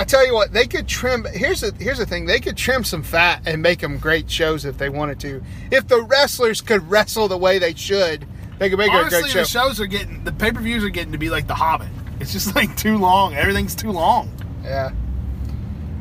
I 0.00 0.04
tell 0.04 0.26
you 0.26 0.34
what, 0.34 0.52
they 0.52 0.66
could 0.66 0.88
trim. 0.88 1.26
Here's 1.32 1.60
the 1.60 1.72
here's 1.78 1.98
the 1.98 2.06
thing: 2.06 2.26
they 2.26 2.40
could 2.40 2.56
trim 2.56 2.82
some 2.82 3.02
fat 3.02 3.42
and 3.46 3.62
make 3.62 3.78
them 3.80 3.98
great 3.98 4.30
shows 4.30 4.64
if 4.64 4.78
they 4.78 4.88
wanted 4.88 5.20
to. 5.20 5.42
If 5.70 5.86
the 5.86 6.02
wrestlers 6.02 6.60
could 6.60 6.88
wrestle 6.90 7.28
the 7.28 7.36
way 7.38 7.58
they 7.58 7.74
should, 7.74 8.26
they 8.58 8.68
could 8.70 8.78
make 8.78 8.92
it 8.92 9.06
a 9.06 9.08
great 9.10 9.26
show. 9.30 9.38
the 9.40 9.44
shows 9.44 9.80
are 9.80 9.86
getting 9.86 10.24
the 10.24 10.32
pay 10.32 10.50
per 10.50 10.60
views 10.60 10.82
are 10.82 10.88
getting 10.88 11.12
to 11.12 11.18
be 11.18 11.30
like 11.30 11.46
The 11.46 11.54
Hobbit. 11.54 11.88
It's 12.20 12.32
just 12.32 12.54
like 12.56 12.76
too 12.76 12.96
long. 12.98 13.34
Everything's 13.34 13.74
too 13.76 13.92
long. 13.92 14.30
yeah. 14.64 14.90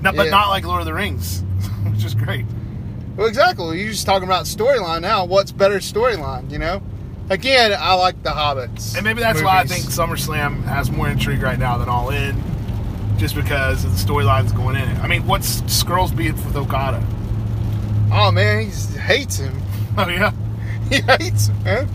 No, 0.02 0.12
but 0.12 0.26
Yeah. 0.26 0.32
not 0.32 0.50
like 0.50 0.66
Lord 0.66 0.80
of 0.82 0.86
the 0.86 0.94
Rings, 0.94 1.42
which 1.92 2.04
is 2.06 2.14
great. 2.16 2.46
Well, 3.16 3.28
exactly. 3.28 3.82
You're 3.82 3.92
just 3.92 4.06
talking 4.06 4.28
about 4.28 4.46
storyline 4.46 5.02
now. 5.02 5.26
What's 5.26 5.52
better 5.52 5.78
storyline? 5.80 6.52
You 6.52 6.60
know. 6.60 6.82
Again, 7.30 7.76
I 7.78 7.94
like 7.96 8.22
the 8.24 8.30
Hobbits. 8.30 8.96
And 8.96 9.04
maybe 9.04 9.20
that's 9.22 9.42
why 9.42 9.58
I 9.60 9.66
think 9.66 9.84
SummerSlam 9.86 10.64
has 10.64 10.90
more 10.90 11.10
intrigue 11.10 11.42
right 11.42 11.60
now 11.60 11.78
than 11.78 11.90
All 11.90 12.10
In, 12.10 12.42
just 13.18 13.36
because 13.36 13.84
of 13.84 13.92
the 13.92 13.98
storylines 14.14 14.56
going 14.56 14.78
in 14.78 14.88
it. 14.88 14.98
I 15.00 15.08
mean, 15.08 15.28
what's 15.28 15.62
Scurll's 15.64 16.12
beef 16.14 16.36
with 16.46 16.56
Okada? 16.56 17.06
Oh 18.14 18.32
man, 18.32 18.62
he 18.66 18.98
hates 19.00 19.38
him. 19.38 19.62
Oh 19.98 20.08
yeah, 20.08 20.32
He 20.90 21.02
hates 21.02 21.48
him, 21.48 21.64
man. 21.64 21.90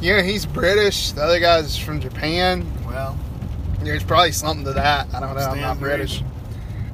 Yeah, 0.00 0.20
he's 0.22 0.44
British. 0.46 1.12
The 1.12 1.22
other 1.22 1.40
guy's 1.40 1.76
from 1.78 1.98
Japan. 1.98 2.64
well, 2.86 3.18
There's 3.80 4.04
probably 4.04 4.32
something 4.32 4.64
to 4.66 4.74
that. 4.74 5.08
I 5.14 5.18
don't 5.20 5.34
know. 5.34 5.40
I'm 5.42 5.60
not 5.60 5.80
British. 5.80 6.20
reason. 6.20 6.26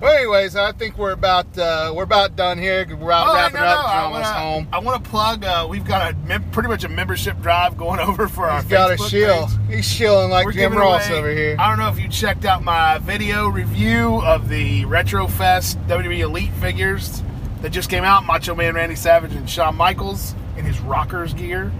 Well, 0.04 0.14
anyways, 0.16 0.54
I 0.54 0.72
think 0.72 0.98
we're 0.98 1.12
about 1.12 1.56
uh, 1.56 1.90
we're 1.96 2.02
about 2.02 2.36
done 2.36 2.58
here. 2.58 2.86
We're 2.88 3.06
about 3.06 3.28
Oh, 3.28 3.34
wrapping 3.34 3.54
no, 3.54 3.60
no, 3.62 3.66
up. 3.70 3.86
We're 3.86 3.90
I 3.90 4.10
wanna, 4.10 4.24
home. 4.26 4.68
I 4.70 4.78
want 4.80 5.02
to 5.02 5.10
plug. 5.10 5.44
Uh, 5.46 5.66
we've 5.68 5.84
got 5.86 6.12
a 6.12 6.16
mem- 6.26 6.50
pretty 6.50 6.68
much 6.68 6.84
a 6.84 6.90
membership 6.90 7.40
drive 7.40 7.78
going 7.78 7.98
over 8.08 8.28
for 8.28 8.46
our 8.50 8.60
He's 8.60 8.70
got 8.70 8.90
a 8.90 8.96
Facebook 8.96 9.08
shield. 9.08 9.48
page. 9.66 9.76
He's 9.76 9.90
shilling 9.90 10.30
like 10.30 10.44
We're 10.44 10.52
Jim 10.52 10.74
Ross 10.74 11.08
away- 11.08 11.18
over 11.18 11.30
here. 11.30 11.56
I 11.58 11.70
don't 11.70 11.78
know 11.78 11.88
if 11.88 11.98
you 11.98 12.08
checked 12.10 12.44
out 12.44 12.62
my 12.62 12.98
video 12.98 13.48
review 13.48 14.20
of 14.22 14.50
the 14.50 14.84
Retro 14.84 15.26
Fest 15.26 15.78
WWE 15.88 16.18
Elite 16.18 16.52
figures 16.60 17.22
that 17.62 17.70
just 17.70 17.88
came 17.88 18.04
out. 18.04 18.26
Macho 18.26 18.54
Man 18.54 18.74
Randy 18.74 18.96
Savage 18.96 19.32
and 19.34 19.48
Shawn 19.48 19.74
Michaels 19.74 20.34
in 20.58 20.66
his 20.66 20.78
Rockers 20.80 21.32
gear. 21.32 21.72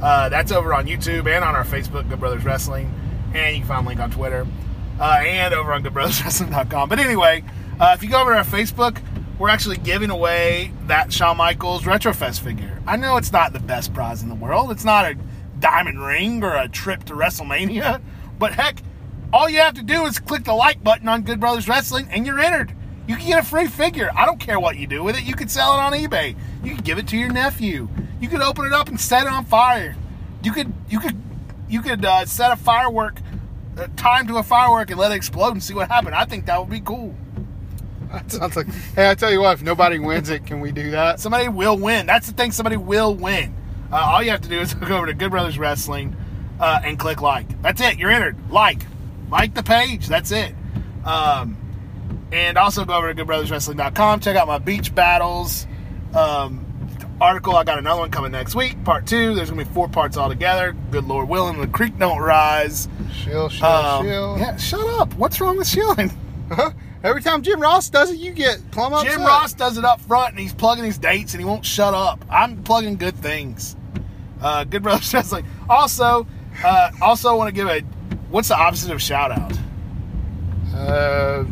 Uh, 0.00 0.28
that's 0.28 0.52
over 0.52 0.72
on 0.72 0.86
YouTube 0.86 1.26
and 1.26 1.44
on 1.44 1.56
our 1.56 1.64
Facebook, 1.64 2.08
Good 2.08 2.20
Brothers 2.20 2.44
Wrestling, 2.44 2.94
and 3.34 3.56
you 3.56 3.62
can 3.62 3.68
find 3.68 3.86
a 3.86 3.88
link 3.88 3.98
on 4.00 4.12
Twitter 4.12 4.46
uh, 5.00 5.04
and 5.26 5.52
over 5.52 5.72
on 5.72 5.82
GoodBrothersWrestling.com. 5.82 6.88
But 6.88 7.00
anyway, 7.00 7.42
uh, 7.80 7.92
if 7.94 8.02
you 8.02 8.10
go 8.10 8.20
over 8.20 8.32
to 8.32 8.38
our 8.38 8.44
Facebook, 8.44 9.00
we're 9.38 9.48
actually 9.48 9.78
giving 9.78 10.10
away 10.10 10.72
that 10.86 11.12
Shawn 11.12 11.36
Michaels 11.36 11.82
Retrofest 11.82 12.40
figure. 12.40 12.80
I 12.86 12.96
know 12.96 13.16
it's 13.16 13.32
not 13.32 13.52
the 13.52 13.60
best 13.60 13.92
prize 13.92 14.22
in 14.22 14.28
the 14.28 14.34
world. 14.34 14.70
It's 14.70 14.84
not 14.84 15.04
a 15.04 15.16
diamond 15.58 16.04
ring 16.04 16.42
or 16.44 16.54
a 16.54 16.68
trip 16.68 17.04
to 17.04 17.14
WrestleMania, 17.14 18.00
but 18.38 18.52
heck, 18.52 18.82
all 19.32 19.48
you 19.48 19.58
have 19.58 19.74
to 19.74 19.82
do 19.82 20.04
is 20.06 20.18
click 20.18 20.44
the 20.44 20.54
like 20.54 20.84
button 20.84 21.08
on 21.08 21.22
Good 21.22 21.40
Brothers 21.40 21.68
Wrestling 21.68 22.08
and 22.10 22.26
you're 22.26 22.38
entered. 22.38 22.74
You 23.08 23.16
can 23.16 23.26
get 23.26 23.38
a 23.38 23.42
free 23.42 23.66
figure. 23.66 24.10
I 24.16 24.26
don't 24.26 24.38
care 24.38 24.60
what 24.60 24.76
you 24.76 24.86
do 24.86 25.02
with 25.02 25.16
it. 25.16 25.24
You 25.24 25.34
could 25.34 25.50
sell 25.50 25.74
it 25.74 25.80
on 25.80 25.92
eBay. 25.92 26.36
You 26.62 26.76
could 26.76 26.84
give 26.84 26.98
it 26.98 27.08
to 27.08 27.16
your 27.16 27.32
nephew. 27.32 27.88
You 28.20 28.28
could 28.28 28.42
open 28.42 28.66
it 28.66 28.72
up 28.72 28.88
and 28.88 29.00
set 29.00 29.26
it 29.26 29.32
on 29.32 29.44
fire. 29.44 29.96
You 30.44 30.52
could 30.52 30.72
you 30.88 31.00
could 31.00 31.20
you 31.68 31.82
could 31.82 32.04
uh, 32.04 32.26
set 32.26 32.52
a 32.52 32.56
firework 32.56 33.18
uh, 33.76 33.88
time 33.96 34.28
to 34.28 34.36
a 34.36 34.42
firework 34.42 34.90
and 34.90 35.00
let 35.00 35.10
it 35.10 35.16
explode 35.16 35.52
and 35.52 35.62
see 35.62 35.74
what 35.74 35.88
happened. 35.88 36.14
I 36.14 36.24
think 36.26 36.46
that 36.46 36.60
would 36.60 36.70
be 36.70 36.80
cool. 36.80 37.14
That 38.12 38.30
sounds 38.32 38.56
like. 38.56 38.66
Hey, 38.94 39.10
I 39.10 39.14
tell 39.14 39.32
you 39.32 39.40
what, 39.40 39.54
if 39.54 39.62
nobody 39.62 39.98
wins 39.98 40.28
it, 40.30 40.46
can 40.46 40.60
we 40.60 40.70
do 40.72 40.90
that? 40.92 41.18
Somebody 41.20 41.48
will 41.48 41.76
win. 41.78 42.06
That's 42.06 42.26
the 42.26 42.32
thing. 42.32 42.52
Somebody 42.52 42.76
will 42.76 43.14
win. 43.14 43.54
Uh, 43.90 43.96
all 43.96 44.22
you 44.22 44.30
have 44.30 44.40
to 44.42 44.48
do 44.48 44.60
is 44.60 44.74
go 44.74 44.96
over 44.96 45.06
to 45.06 45.14
Good 45.14 45.30
Brothers 45.30 45.58
Wrestling 45.58 46.14
uh, 46.60 46.80
and 46.84 46.98
click 46.98 47.20
like. 47.22 47.60
That's 47.62 47.80
it. 47.80 47.98
You're 47.98 48.10
entered. 48.10 48.36
Like, 48.50 48.82
like 49.30 49.54
the 49.54 49.62
page. 49.62 50.06
That's 50.08 50.30
it. 50.30 50.54
Um, 51.04 51.56
and 52.32 52.56
also 52.56 52.84
go 52.84 52.94
over 52.94 53.12
to 53.12 53.24
goodbrotherswrestling.com. 53.24 54.20
Check 54.20 54.36
out 54.36 54.46
my 54.46 54.58
beach 54.58 54.94
battles 54.94 55.66
um, 56.14 56.64
article. 57.20 57.56
I 57.56 57.64
got 57.64 57.78
another 57.78 58.00
one 58.00 58.10
coming 58.10 58.32
next 58.32 58.54
week, 58.54 58.82
part 58.84 59.06
two. 59.06 59.34
There's 59.34 59.50
gonna 59.50 59.64
be 59.64 59.70
four 59.70 59.88
parts 59.88 60.16
altogether. 60.16 60.74
Good 60.90 61.04
Lord 61.04 61.28
willing, 61.28 61.60
the 61.60 61.66
creek 61.66 61.98
don't 61.98 62.18
rise. 62.20 62.88
Shill, 63.12 63.48
shill, 63.50 63.66
Um, 63.66 64.06
shill. 64.06 64.36
yeah, 64.38 64.56
shut 64.56 64.80
up. 65.00 65.14
What's 65.16 65.40
wrong 65.40 65.56
with 65.58 65.66
shilling? 65.68 66.10
Every 67.04 67.20
time 67.22 67.42
Jim 67.42 67.60
Ross 67.60 67.90
does 67.90 68.10
it, 68.12 68.18
you 68.18 68.32
get 68.32 68.58
plumb 68.70 68.92
upset. 68.92 69.12
Jim 69.12 69.22
Ross 69.22 69.52
does 69.52 69.76
it 69.76 69.84
up 69.84 70.00
front, 70.00 70.30
and 70.30 70.38
he's 70.38 70.54
plugging 70.54 70.84
his 70.84 70.98
dates, 70.98 71.34
and 71.34 71.40
he 71.40 71.44
won't 71.44 71.66
shut 71.66 71.94
up. 71.94 72.24
I'm 72.30 72.62
plugging 72.62 72.96
good 72.96 73.16
things. 73.16 73.76
Uh, 74.40 74.64
good 74.64 74.82
brothers 74.82 75.12
wrestling. 75.14 75.44
Also, 75.68 76.26
uh, 76.64 76.90
also 77.00 77.36
want 77.36 77.48
to 77.48 77.54
give 77.54 77.68
a 77.68 77.80
what's 78.30 78.48
the 78.48 78.56
opposite 78.56 78.90
of 78.92 79.02
shout 79.02 79.32
out? 79.32 79.52
Uh, 80.74 81.44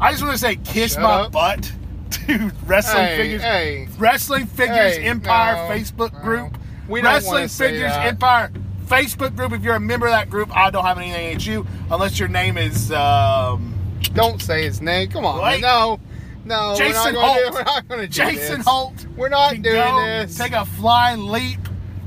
I 0.00 0.10
just 0.12 0.22
want 0.22 0.34
to 0.34 0.38
say 0.38 0.56
kiss 0.56 0.96
my 0.96 1.22
up. 1.22 1.32
butt 1.32 1.72
to 2.10 2.50
wrestling 2.66 3.04
hey, 3.04 3.16
figures. 3.16 3.42
hey. 3.42 3.88
Wrestling 3.98 4.46
Figures 4.46 4.96
Hey, 4.96 5.04
Empire 5.04 5.54
no, 5.68 5.74
Facebook 5.74 6.12
no. 6.12 6.20
group. 6.20 6.58
We 6.88 7.00
don't 7.00 7.12
Wrestling 7.12 7.48
Figures. 7.48 7.92
Empire 7.94 8.52
Facebook 8.86 9.34
group. 9.36 9.52
If 9.52 9.62
you're 9.62 9.74
a 9.76 9.80
member 9.80 10.06
of 10.06 10.12
that 10.12 10.28
group, 10.28 10.54
I 10.54 10.70
don't 10.70 10.84
have 10.84 10.98
anything 10.98 11.26
against 11.28 11.46
you 11.46 11.66
unless 11.90 12.18
your 12.18 12.28
name 12.28 12.58
is 12.58 12.92
um, 12.92 13.71
Don't 14.14 14.40
say 14.40 14.64
his 14.64 14.80
name. 14.80 15.10
Come 15.10 15.24
on. 15.24 15.42
Wait. 15.42 15.60
No. 15.60 15.98
No. 16.44 16.74
Jason 16.76 17.14
we're 17.14 17.22
not 17.22 17.24
gonna 17.24 17.38
do, 17.38 17.42
Holt. 17.42 17.54
we're 17.54 17.64
not 17.64 17.88
going 17.88 18.00
to 18.00 18.06
do 18.06 18.12
Jason 18.12 18.58
this. 18.58 18.66
Holt. 18.66 19.06
We're 19.16 19.28
not 19.28 19.50
doing 19.62 19.76
go 19.76 20.04
this. 20.04 20.36
Take 20.36 20.52
a 20.52 20.64
flying 20.64 21.26
leap 21.26 21.60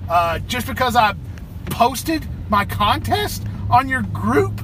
uh, 0.09 0.39
just 0.39 0.67
because 0.67 0.95
I 0.95 1.15
posted 1.67 2.25
my 2.49 2.65
contest 2.65 3.43
on 3.69 3.89
your 3.89 4.01
group, 4.03 4.61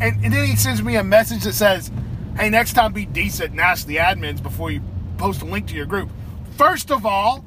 and, 0.00 0.24
and 0.24 0.32
then 0.32 0.46
he 0.46 0.56
sends 0.56 0.82
me 0.82 0.96
a 0.96 1.04
message 1.04 1.44
that 1.44 1.54
says, 1.54 1.90
"Hey, 2.36 2.50
next 2.50 2.74
time 2.74 2.92
be 2.92 3.06
decent 3.06 3.52
and 3.52 3.60
ask 3.60 3.86
the 3.86 3.96
admins 3.96 4.42
before 4.42 4.70
you 4.70 4.82
post 5.18 5.42
a 5.42 5.44
link 5.44 5.68
to 5.68 5.74
your 5.74 5.86
group." 5.86 6.10
First 6.56 6.90
of 6.90 7.06
all, 7.06 7.44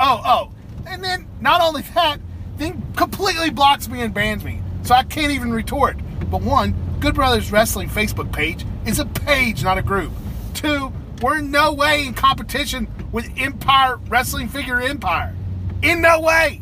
oh 0.00 0.22
oh, 0.24 0.52
and 0.86 1.04
then 1.04 1.28
not 1.40 1.60
only 1.60 1.82
that, 1.94 2.18
then 2.56 2.82
completely 2.96 3.50
blocks 3.50 3.88
me 3.88 4.00
and 4.00 4.12
bans 4.12 4.44
me, 4.44 4.60
so 4.82 4.94
I 4.94 5.04
can't 5.04 5.32
even 5.32 5.52
retort. 5.52 5.98
But 6.30 6.42
one, 6.42 6.74
Good 7.00 7.14
Brothers 7.14 7.52
Wrestling 7.52 7.88
Facebook 7.88 8.32
page 8.32 8.64
is 8.88 8.98
a 8.98 9.04
page, 9.06 9.62
not 9.62 9.78
a 9.78 9.82
group. 9.82 10.12
Two, 10.54 10.92
we're 11.22 11.38
in 11.38 11.50
no 11.50 11.72
way 11.74 12.06
in 12.06 12.14
competition 12.14 12.88
with 13.12 13.30
Empire 13.36 13.96
Wrestling 14.08 14.48
Figure 14.48 14.80
Empire. 14.80 15.34
In 15.82 16.00
no 16.00 16.20
way. 16.20 16.60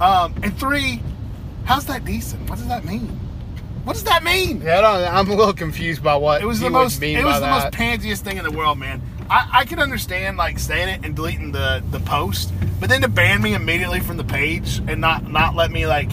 Um, 0.00 0.34
and 0.42 0.56
three, 0.58 1.02
how's 1.64 1.86
that 1.86 2.04
decent? 2.04 2.48
What 2.48 2.58
does 2.58 2.68
that 2.68 2.84
mean? 2.84 3.08
What 3.84 3.94
does 3.94 4.04
that 4.04 4.22
mean? 4.24 4.60
Yeah, 4.62 4.78
I 4.78 4.80
don't, 4.80 5.14
I'm 5.14 5.30
a 5.30 5.34
little 5.34 5.52
confused 5.52 6.02
by 6.02 6.16
what 6.16 6.40
It 6.42 6.46
was 6.46 6.60
the 6.60 6.70
most. 6.70 7.00
mean 7.00 7.18
It 7.18 7.24
was 7.24 7.36
the 7.36 7.40
that. 7.42 7.64
most 7.64 7.72
pansiest 7.74 8.24
thing 8.24 8.36
in 8.38 8.44
the 8.44 8.50
world, 8.50 8.78
man. 8.78 9.02
I, 9.30 9.48
I 9.52 9.64
can 9.64 9.78
understand 9.78 10.36
like 10.36 10.58
saying 10.58 10.88
it 10.88 11.00
and 11.04 11.16
deleting 11.16 11.52
the 11.52 11.82
the 11.90 12.00
post, 12.00 12.52
but 12.78 12.90
then 12.90 13.00
to 13.02 13.08
ban 13.08 13.40
me 13.40 13.54
immediately 13.54 14.00
from 14.00 14.18
the 14.18 14.24
page 14.24 14.78
and 14.86 15.00
not 15.00 15.30
not 15.30 15.54
let 15.54 15.70
me 15.70 15.86
like, 15.86 16.10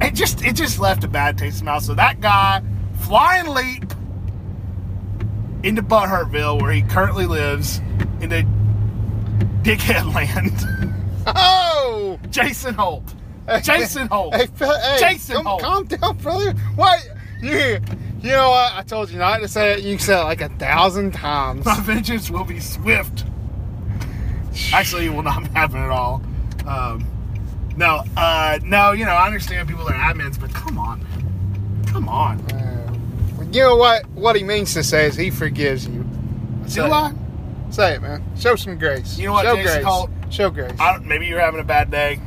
it 0.00 0.12
just 0.14 0.44
it 0.44 0.54
just 0.54 0.78
left 0.78 1.04
a 1.04 1.08
bad 1.08 1.38
taste 1.38 1.60
in 1.60 1.64
my 1.66 1.72
mouth. 1.72 1.82
So 1.84 1.94
that 1.94 2.20
guy 2.20 2.62
flying 3.02 3.46
leap 3.48 3.92
into 5.62 5.82
Butthurtville, 5.82 6.60
where 6.60 6.72
he 6.72 6.82
currently 6.82 7.26
lives, 7.26 7.78
into 8.20 8.46
Dickhead 9.62 10.12
Land. 10.14 10.52
Oh! 11.26 12.18
Jason 12.30 12.74
Holt. 12.74 13.14
Jason 13.62 14.08
Holt. 14.08 14.34
Hey, 14.34 14.48
hey, 14.58 14.96
Jason 14.98 15.36
come- 15.36 15.46
Holt. 15.46 15.62
Calm 15.62 15.84
down, 15.86 16.16
brother. 16.18 16.52
What? 16.74 17.00
You, 17.40 17.78
you 18.22 18.30
know 18.30 18.50
what? 18.50 18.72
I 18.74 18.82
told 18.86 19.10
you 19.10 19.18
not 19.18 19.38
to 19.38 19.48
say 19.48 19.72
it. 19.74 19.80
You 19.82 19.98
said 19.98 20.20
it 20.20 20.24
like 20.24 20.40
a 20.40 20.48
thousand 20.48 21.12
times. 21.12 21.64
My 21.64 21.78
vengeance 21.80 22.30
will 22.30 22.44
be 22.44 22.60
swift. 22.60 23.24
Actually, 24.72 25.06
it 25.06 25.10
will 25.14 25.22
not 25.22 25.46
happen 25.48 25.78
at 25.78 25.90
all. 25.90 26.22
Um, 26.66 27.04
no, 27.76 28.02
uh, 28.16 28.58
no, 28.62 28.92
you 28.92 29.04
know, 29.04 29.12
I 29.12 29.26
understand 29.26 29.68
people 29.68 29.84
that 29.86 29.94
are 29.94 30.14
admins, 30.14 30.38
but 30.38 30.52
come 30.54 30.78
on, 30.78 31.02
man. 31.02 31.84
Come 31.88 32.08
on. 32.08 32.40
Uh, 32.52 32.81
you 33.52 33.62
know 33.62 33.76
what? 33.76 34.08
What 34.10 34.36
he 34.36 34.44
means 34.44 34.72
to 34.74 34.82
say 34.82 35.06
is 35.06 35.14
he 35.16 35.30
forgives 35.30 35.86
you. 35.86 36.02
Do 36.64 36.68
Say 36.68 36.80
I? 36.82 37.10
it. 37.10 37.16
Say 37.70 37.94
it, 37.94 38.02
man. 38.02 38.22
Show 38.38 38.56
some 38.56 38.78
grace. 38.78 39.18
You 39.18 39.26
know 39.26 39.32
what, 39.32 39.44
Show 39.44 39.56
Jason 39.56 39.82
grace. 39.82 40.34
Show 40.34 40.50
grace. 40.50 40.72
I 40.78 40.92
don't, 40.92 41.06
maybe 41.06 41.26
you're 41.26 41.40
having 41.40 41.60
a 41.60 41.64
bad 41.64 41.90
day. 41.90 42.20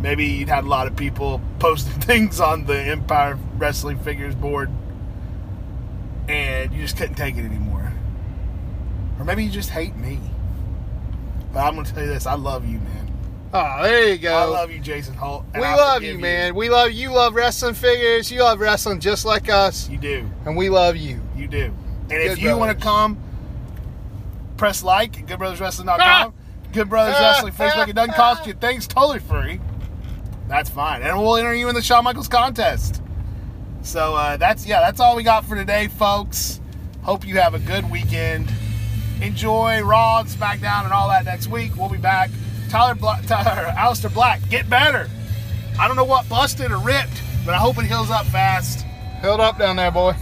Maybe 0.00 0.24
you'd 0.26 0.48
had 0.48 0.64
a 0.64 0.68
lot 0.68 0.86
of 0.86 0.96
people 0.96 1.40
posting 1.58 1.92
things 2.00 2.40
on 2.40 2.64
the 2.64 2.76
Empire 2.78 3.38
Wrestling 3.56 3.98
Figures 3.98 4.34
board, 4.34 4.70
and 6.28 6.72
you 6.72 6.82
just 6.82 6.96
couldn't 6.96 7.14
take 7.16 7.36
it 7.36 7.44
anymore. 7.44 7.92
Or 9.18 9.24
maybe 9.24 9.44
you 9.44 9.50
just 9.50 9.70
hate 9.70 9.96
me. 9.96 10.18
But 11.52 11.60
I'm 11.60 11.74
going 11.74 11.86
to 11.86 11.92
tell 11.94 12.02
you 12.02 12.08
this: 12.08 12.26
I 12.26 12.34
love 12.34 12.66
you, 12.66 12.78
man. 12.78 13.11
Oh, 13.52 13.82
there 13.82 14.08
you 14.08 14.18
go. 14.18 14.34
I 14.34 14.44
love 14.44 14.70
you, 14.70 14.80
Jason 14.80 15.14
Holt. 15.14 15.44
we 15.54 15.60
I 15.62 15.74
love 15.74 16.02
you, 16.02 16.18
man. 16.18 16.54
We 16.54 16.68
love 16.70 16.92
you. 16.92 17.10
Love 17.12 17.34
wrestling 17.34 17.74
figures. 17.74 18.30
You 18.30 18.42
love 18.42 18.60
wrestling 18.60 19.00
just 19.00 19.24
like 19.24 19.48
us, 19.48 19.88
You 19.88 19.98
do. 19.98 20.30
and 20.46 20.56
we 20.56 20.68
love 20.68 20.96
you. 20.96 21.20
You 21.36 21.48
do. 21.48 21.72
And 22.10 22.12
if 22.12 22.34
Good 22.36 22.42
you 22.42 22.56
want 22.56 22.76
to 22.78 22.82
come, 22.82 23.18
press 24.56 24.82
like 24.82 25.18
at 25.20 25.26
goodbrotherswrestling.com. 25.26 26.34
Good 26.72 26.88
Brothers 26.88 27.16
Wrestling 27.20 27.52
Facebook. 27.52 27.88
It 27.88 27.94
doesn't 27.94 28.14
cost 28.14 28.46
you. 28.46 28.54
Things 28.54 28.86
totally 28.86 29.18
free. 29.18 29.60
That's 30.48 30.70
fine. 30.70 31.02
And 31.02 31.18
we'll 31.18 31.36
enter 31.36 31.52
you 31.54 31.68
in 31.68 31.74
the 31.74 31.82
Shawn 31.82 32.04
Michaels 32.04 32.28
contest. 32.28 33.02
So 33.82 34.14
uh, 34.14 34.36
that's 34.38 34.64
yeah, 34.66 34.80
that's 34.80 34.98
all 35.00 35.14
we 35.16 35.22
got 35.22 35.44
for 35.44 35.54
today, 35.54 35.88
folks. 35.88 36.60
Hope 37.02 37.26
you 37.26 37.36
have 37.38 37.54
a 37.54 37.58
good 37.58 37.90
weekend. 37.90 38.50
Enjoy 39.20 39.82
Raw 39.82 40.20
and 40.20 40.28
SmackDown 40.28 40.84
and 40.84 40.92
all 40.92 41.08
that 41.08 41.24
next 41.24 41.48
week. 41.48 41.76
We'll 41.76 41.88
be 41.90 41.98
back. 41.98 42.30
Tyler 42.72 42.94
Bla- 42.94 43.20
Tyler 43.26 43.70
Aleister 43.76 44.12
Black, 44.12 44.40
get 44.48 44.66
better. 44.70 45.06
I 45.78 45.86
don't 45.86 45.96
know 45.96 46.04
what 46.04 46.26
busted 46.26 46.70
or 46.72 46.78
ripped, 46.78 47.20
but 47.44 47.52
I 47.52 47.58
hope 47.58 47.76
it 47.76 47.84
heals 47.84 48.10
up 48.10 48.24
fast. 48.26 48.80
Held 49.20 49.40
up 49.40 49.58
down 49.58 49.76
there, 49.76 49.90
boy. 49.90 50.14